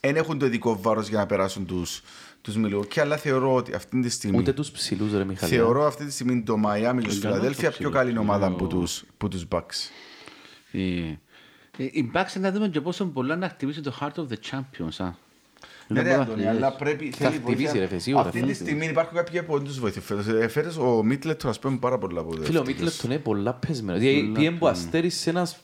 [0.00, 2.02] εν έχουν το ειδικό βάρος για να περάσουν τους,
[2.40, 5.52] τους Milwaukee, αλλά θεωρώ ότι αυτή τη στιγμή, Ούτε τους ψηλούς ρε Μιχαλή.
[5.54, 7.90] θεωρώ αυτή τη στιγμή το Miami και τους καλό το Φιλαδέλφια πιο ψηλό.
[7.90, 9.90] καλή ομάδα Ο- από τους, που τους Bucks.
[10.72, 10.78] Ε,
[11.78, 14.94] ε, Οι Bucks να δούμε και πόσο πολλά να χτυπήσει το Heart of the Champions.
[14.98, 15.04] α.
[15.92, 16.56] Ναι, Είναι ρε, πολλά Αντώνη, χτυπήσεις.
[16.64, 17.80] αλλά πρέπει, Θα θέλει χτυπήσει, βοήθεια.
[17.80, 18.70] ρε, φε, σίγουρα Αυτή θα τη χτυπήσει.
[18.70, 20.26] στιγμή υπάρχουν κάποιοι που δεν τους βοηθούν φέτος.
[20.26, 24.00] Ε, Φέτος ο Μίτλετον, ας πούμε, πάρα πολλά από Φίλε, ο Μίτλετον είναι πολλά πεσμένος.
[24.00, 25.56] Δηλαδή, πήγαινε που αστέρισε ένας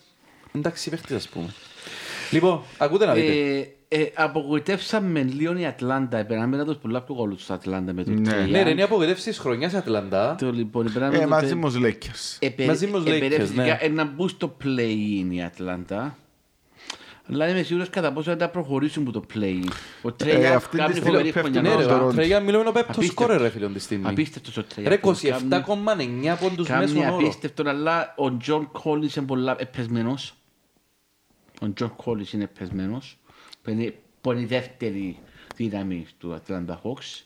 [0.53, 1.55] εντάξει παίχτης, ας πούμε.
[2.31, 3.71] Λοιπόν, ακούτε να δείτε.
[3.89, 6.25] Ε, ε, Απογοητεύσαμε λίγο η Ατλάντα.
[6.25, 8.31] Περάμε να τους πολλά πιο κόλλους του Ατλάντα με το Ναι.
[8.45, 8.73] Trae Ναι, ρε, Young.
[8.73, 10.35] είναι απογοητεύση της χρονιάς η Ατλαντά.
[10.35, 12.37] Το λοιπόν, περάμε Ε, το- μαζί με τους Lakers.
[12.39, 13.89] Επε- Μαζί με τους Lakers, επερεύτηκα ναι.
[13.89, 16.17] να μπουν στο play-in η Ατλάντα.
[17.31, 19.69] Αλλά είμαι σίγουρος κατά πόσο θα τα προχωρήσουν που το play-in.
[20.03, 21.71] Ο Ε, Τρέι αυτή τη κάνει στιγμή φοβερή πέφτουν χρονιά.
[21.71, 22.15] Ναι, ρε, το ο Toronto.
[22.15, 23.25] Τρέγιαν μιλούμε είναι ο πέπτος Απίστευτος.
[23.27, 24.09] σκόρερ, ρε, φίλε, τη στιγμή.
[24.09, 27.15] Απίστευτος ο Τρέι Ρε, 27,9 πόντους μέσον Κάνει όρο.
[27.15, 30.35] απίστευτο, αλλά ο Τζον Κόλλης είναι πολλά επεσμένος.
[31.61, 33.19] Ο John Collins είναι επεσμένος.
[33.67, 35.19] Που είναι που είναι η δεύτερη
[35.57, 37.23] δύναμη του Ατλάντα Hawks.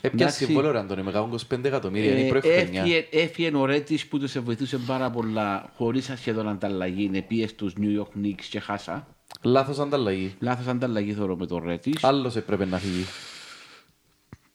[0.00, 0.44] Έπιασε Εντάξει.
[0.44, 1.12] συμβόλαιο, ρε, Αντώνη, με
[1.50, 2.80] 25 εκατομμύρια, είναι η Ε, πρώτη χρονιά.
[2.80, 7.04] έφυγε- Έφυγε ο Reddish που τους βοηθούσε πάρα πολλά χωρίς σχεδόν ανταλλαγή.
[7.04, 9.06] Είναι πίεση στους New York Knicks και χάσα.
[9.42, 10.34] Λάθος ανταλλαγή.
[10.38, 12.04] Λάθος ανταλλαγή θεωρώ με τον Reddish.
[12.04, 13.04] Άλλος έπρεπε να φύγει.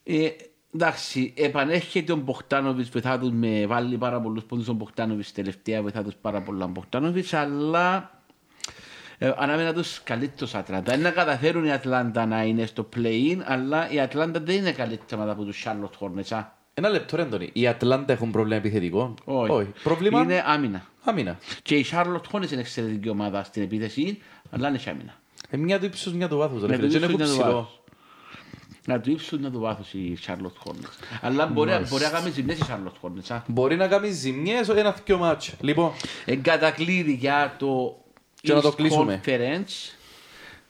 [0.04, 0.30] Ε,
[0.74, 6.04] εντάξει, επανέρχεται ο Μπογκντάνοβιτς, βοηθά τους με βάλει πάρα πολλούς πόντους ο Μπογκντάνοβιτς τελευταία, βοηθά
[6.04, 8.19] τους πάρα πολλά ο Μπογκντάνοβιτς, αλλά ε,
[9.38, 10.94] ανάμενα τους καλύτερος Ατλάντα.
[10.94, 15.08] Είναι να καταφέρουν οι Ατλάντα να είναι στο play-in, αλλά η Ατλάντα δεν είναι καλύτερη
[15.16, 16.36] ομάδα από τους Charlotte Hornets.
[16.38, 16.58] α.
[16.74, 17.50] Ένα λεπτό, ρε, Αντώνη.
[17.54, 19.68] Οι Ατλάντα έχουν πρόβλημα επιθετικό; Όχι.
[19.84, 20.86] Πρόβλημα; Είναι άμυνα.
[21.04, 21.38] άμυνα.
[21.62, 25.14] Και η Charlotte Hornets είναι εξαιρετική ομάδα στην επίθεση, αλλά είναι σε άμυνα.
[25.50, 26.88] Ε, μια του ύψους, μια του βάθους, ρε, Με φίλε.
[26.88, 27.56] το Δεν έχουν ύψος, μια του ψηλό.
[27.62, 27.78] βάθους.
[28.86, 31.18] Να του ύψουν να του βάθους η Charlotte Hornets.
[31.22, 33.36] Αλλά μπορεί, μπορεί να κάνει ζημιές η Charlotte Hornets.
[33.36, 33.42] α.
[33.48, 35.54] Μπορεί να κάνει ζημιές ένα-δυο μάτς.
[35.60, 35.92] Λοιπόν,
[36.26, 37.98] Εν κατακλείδη για το
[38.42, 39.22] Και να το East κλείσουμε.
[39.26, 39.94] Conference,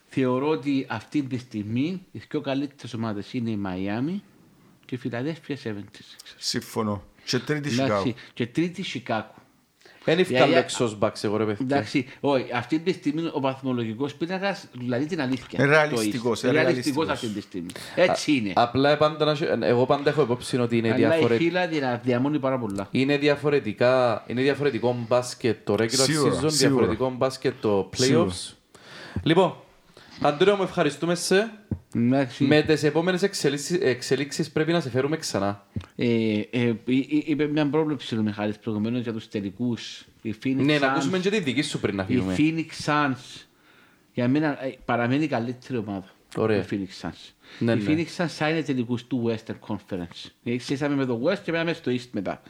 [0.08, 4.20] θεωρώ ότι αυτή τη στιγμή οι πιο καλύτερες ομάδες είναι η Miami
[4.86, 6.34] και η Philadelphia 76ers.
[6.38, 7.04] Συμφωνώ.
[7.26, 8.32] Και τρίτη Εντάξει, Chicago.
[8.34, 9.39] Και τρίτη Chicago.
[10.10, 11.66] Δεν ευκάλλω Για- εξώς μπαξ εγώ ρε παιδιά.
[11.78, 15.64] Εντάξει, όχι, αυτή τη στιγμή ο βαθμολογικός πίνακας δηλαδή την αλήθεια.
[15.64, 17.30] Είναι ρεαλιστικός, Το είναι είναι ρεαλιστικός ρεαλιστικός.
[17.32, 17.70] αυτή τη στιγμή.
[17.96, 18.52] Έτσι είναι.
[18.56, 21.36] Απλά πάντα, να σου- εγώ πάντα έχω υπόψη ότι είναι, Αλλά η διαφορε...
[21.36, 22.88] φύλλα δια- διαμώνει πάρα πολλά.
[22.92, 26.50] είναι, διαφορετικά, είναι διαφορετικό μπάσκετ το regular Σίγουρα, season, σίγουρα.
[26.56, 28.30] διαφορετικό μπάσκετ το Σίγουρα.
[28.30, 28.54] playoffs.
[29.24, 29.56] Λοιπόν,
[30.22, 31.52] Αντρέο μου ευχαριστούμε σε.
[31.96, 32.44] Εντάξει.
[32.44, 35.66] Με τις επόμενες εξελίξεις, εξελίξεις πρέπει να σε φέρουμε ξανά.
[35.96, 36.06] Ε,
[36.52, 36.76] ε, ε,
[37.26, 40.06] είπε μια πρόβλεψη ο Μιχάλης προηγουμένως για τους τελικούς.
[40.22, 42.36] Η Phoenix Ναι, να Suns- ακούσουμε και τη δική σου πριν να Η φύγουμε.
[42.38, 43.42] Phoenix Suns
[44.14, 46.06] για μένα ε, παραμένει η καλύτερη ομάδα.
[46.36, 46.58] Ωραία.
[46.58, 47.32] Η Phoenix Suns.
[47.60, 47.84] Ναι, η ναι.
[47.88, 50.30] Phoenix Suns θα είναι τελικούς του Western Conference.
[50.44, 52.42] Εξήσαμε με το West και πήγαμε στο East μετά.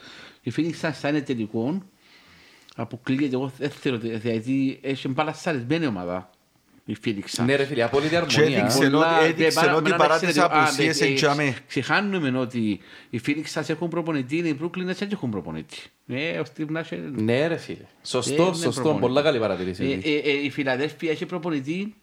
[0.41, 1.85] Η Phoenix Suns θα είναι τελικών.
[2.75, 6.29] Αποκλείεται, εγώ δεν θέλω, γιατί έχει μπαλασσαρισμένη ομάδα.
[6.89, 7.45] Η Phoenix Suns.
[7.45, 8.57] Ναι ρε φίλε, απόλυτη Και αρμονία.
[8.57, 11.11] έδειξε ότι- Πολλά- έδειξε και πάρα- ότι με παρά ένα τις εξαιρετικό- απουσίες Α, ναι,
[11.11, 11.43] εντιαμέ.
[11.45, 12.79] ε, Ξεχάνουμε ότι
[13.09, 15.77] οι Phoenix Suns έχουν προπονητή, οι Brooklyn Nets δεν έχουν προπονητή.
[16.07, 17.77] Ε, ο Steve Nash είναι- Ναι ρε φίλε.
[17.81, 18.71] Ε, Σωστό, είναι σωστό.
[18.71, 19.01] προπονητή.
[19.01, 20.01] Πολλά καλή παρατηρήση.
[20.03, 21.95] Ε, ε, ε, η Φιλαδέλφια έχει προπονητή.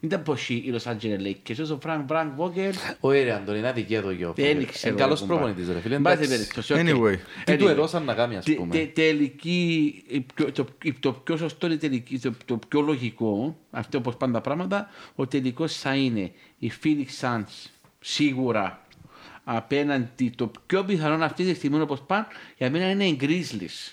[0.00, 1.56] Ήταν πως οι Los Angeles Lakers.
[1.60, 4.32] Όσο ο Frank Frank Vogel Όχι ρε Αντώνη, είναι αδικία γιο.
[4.36, 4.92] δεν ξέρω.
[4.94, 5.42] Είναι καλός ρε, κουμπάρε.
[5.44, 5.94] προπονητής ρε φίλε.
[5.94, 6.36] Εν πάση εντάξει.
[6.36, 6.78] περιπτώσει, οκ.
[6.78, 7.16] Anyway.
[7.44, 7.68] Τι του Anyway.
[7.68, 11.72] έδωσαν να κάνει ας Τε- πούμε; τε- Τελική, η πιο- το, η- το πιο σωστό,
[11.72, 16.72] η τελική, το, το πιο λογικό, αυτό όπως πάντα πράγματα, ο τελικός θα είναι η
[16.82, 17.66] Phoenix Suns
[18.00, 18.80] σίγουρα
[19.44, 22.26] απέναντι το πιο πιθανό αυτή τη στιγμή όπως πάνε
[22.58, 23.92] για μένα είναι οι Grizzlies.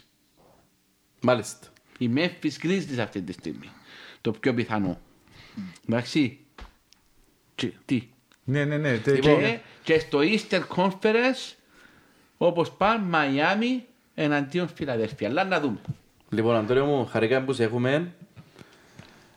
[1.22, 1.68] Μάλιστα.
[1.97, 3.70] Οι Memphis Grizzlies αυτή τη στιγμή.
[4.22, 4.99] Το πιο πιθανό.
[5.89, 6.39] Εντάξει.
[7.56, 8.08] Και, τι.
[8.43, 8.97] Ναι, ναι, ναι.
[8.97, 11.56] τε- Και, και στο Eastern Conference
[12.38, 13.84] όπως πάνε Miami
[14.16, 15.30] εναντίον Φιλαδέλφια.
[15.30, 15.78] Αλλά να δούμε.
[16.30, 18.14] Λοιπόν Αντώνιο μου, χαρήκαμε που σε έχουμε.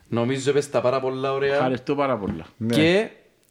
[0.09, 1.55] Νομίζω πες τα πάρα πολλά ωραία.
[1.55, 2.47] Ευχαριστώ πάρα πολλά.
[2.57, 2.75] Ναι.
[2.75, 3.11] Και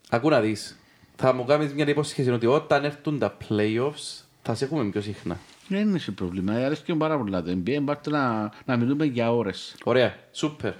[0.09, 0.77] ακού να δεις.
[1.15, 5.39] Θα μου κάνεις μια υπόσχεση ότι όταν έρθουν τα playoffs θα σε έχουμε πιο συχνά.
[5.67, 6.53] Δεν είναι σε πρόβλημα.
[6.53, 7.77] Αρέσκει μου πάρα πολλά το NBA.
[7.81, 9.75] Μπάρτε να, να μιλούμε για ώρες.
[9.83, 10.73] Ωραία, σούπερ.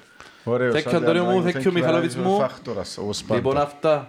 [0.48, 2.36] Ωραίος, Thank you, άντε, Αντώνιο μου, Αντώνη, thank you, thank you, Μιχαλόβιτς Βαράδης, μου.
[2.36, 3.36] ο Φάκτορας, όπως πάντα.
[3.36, 4.08] Λοιπόν αυτά.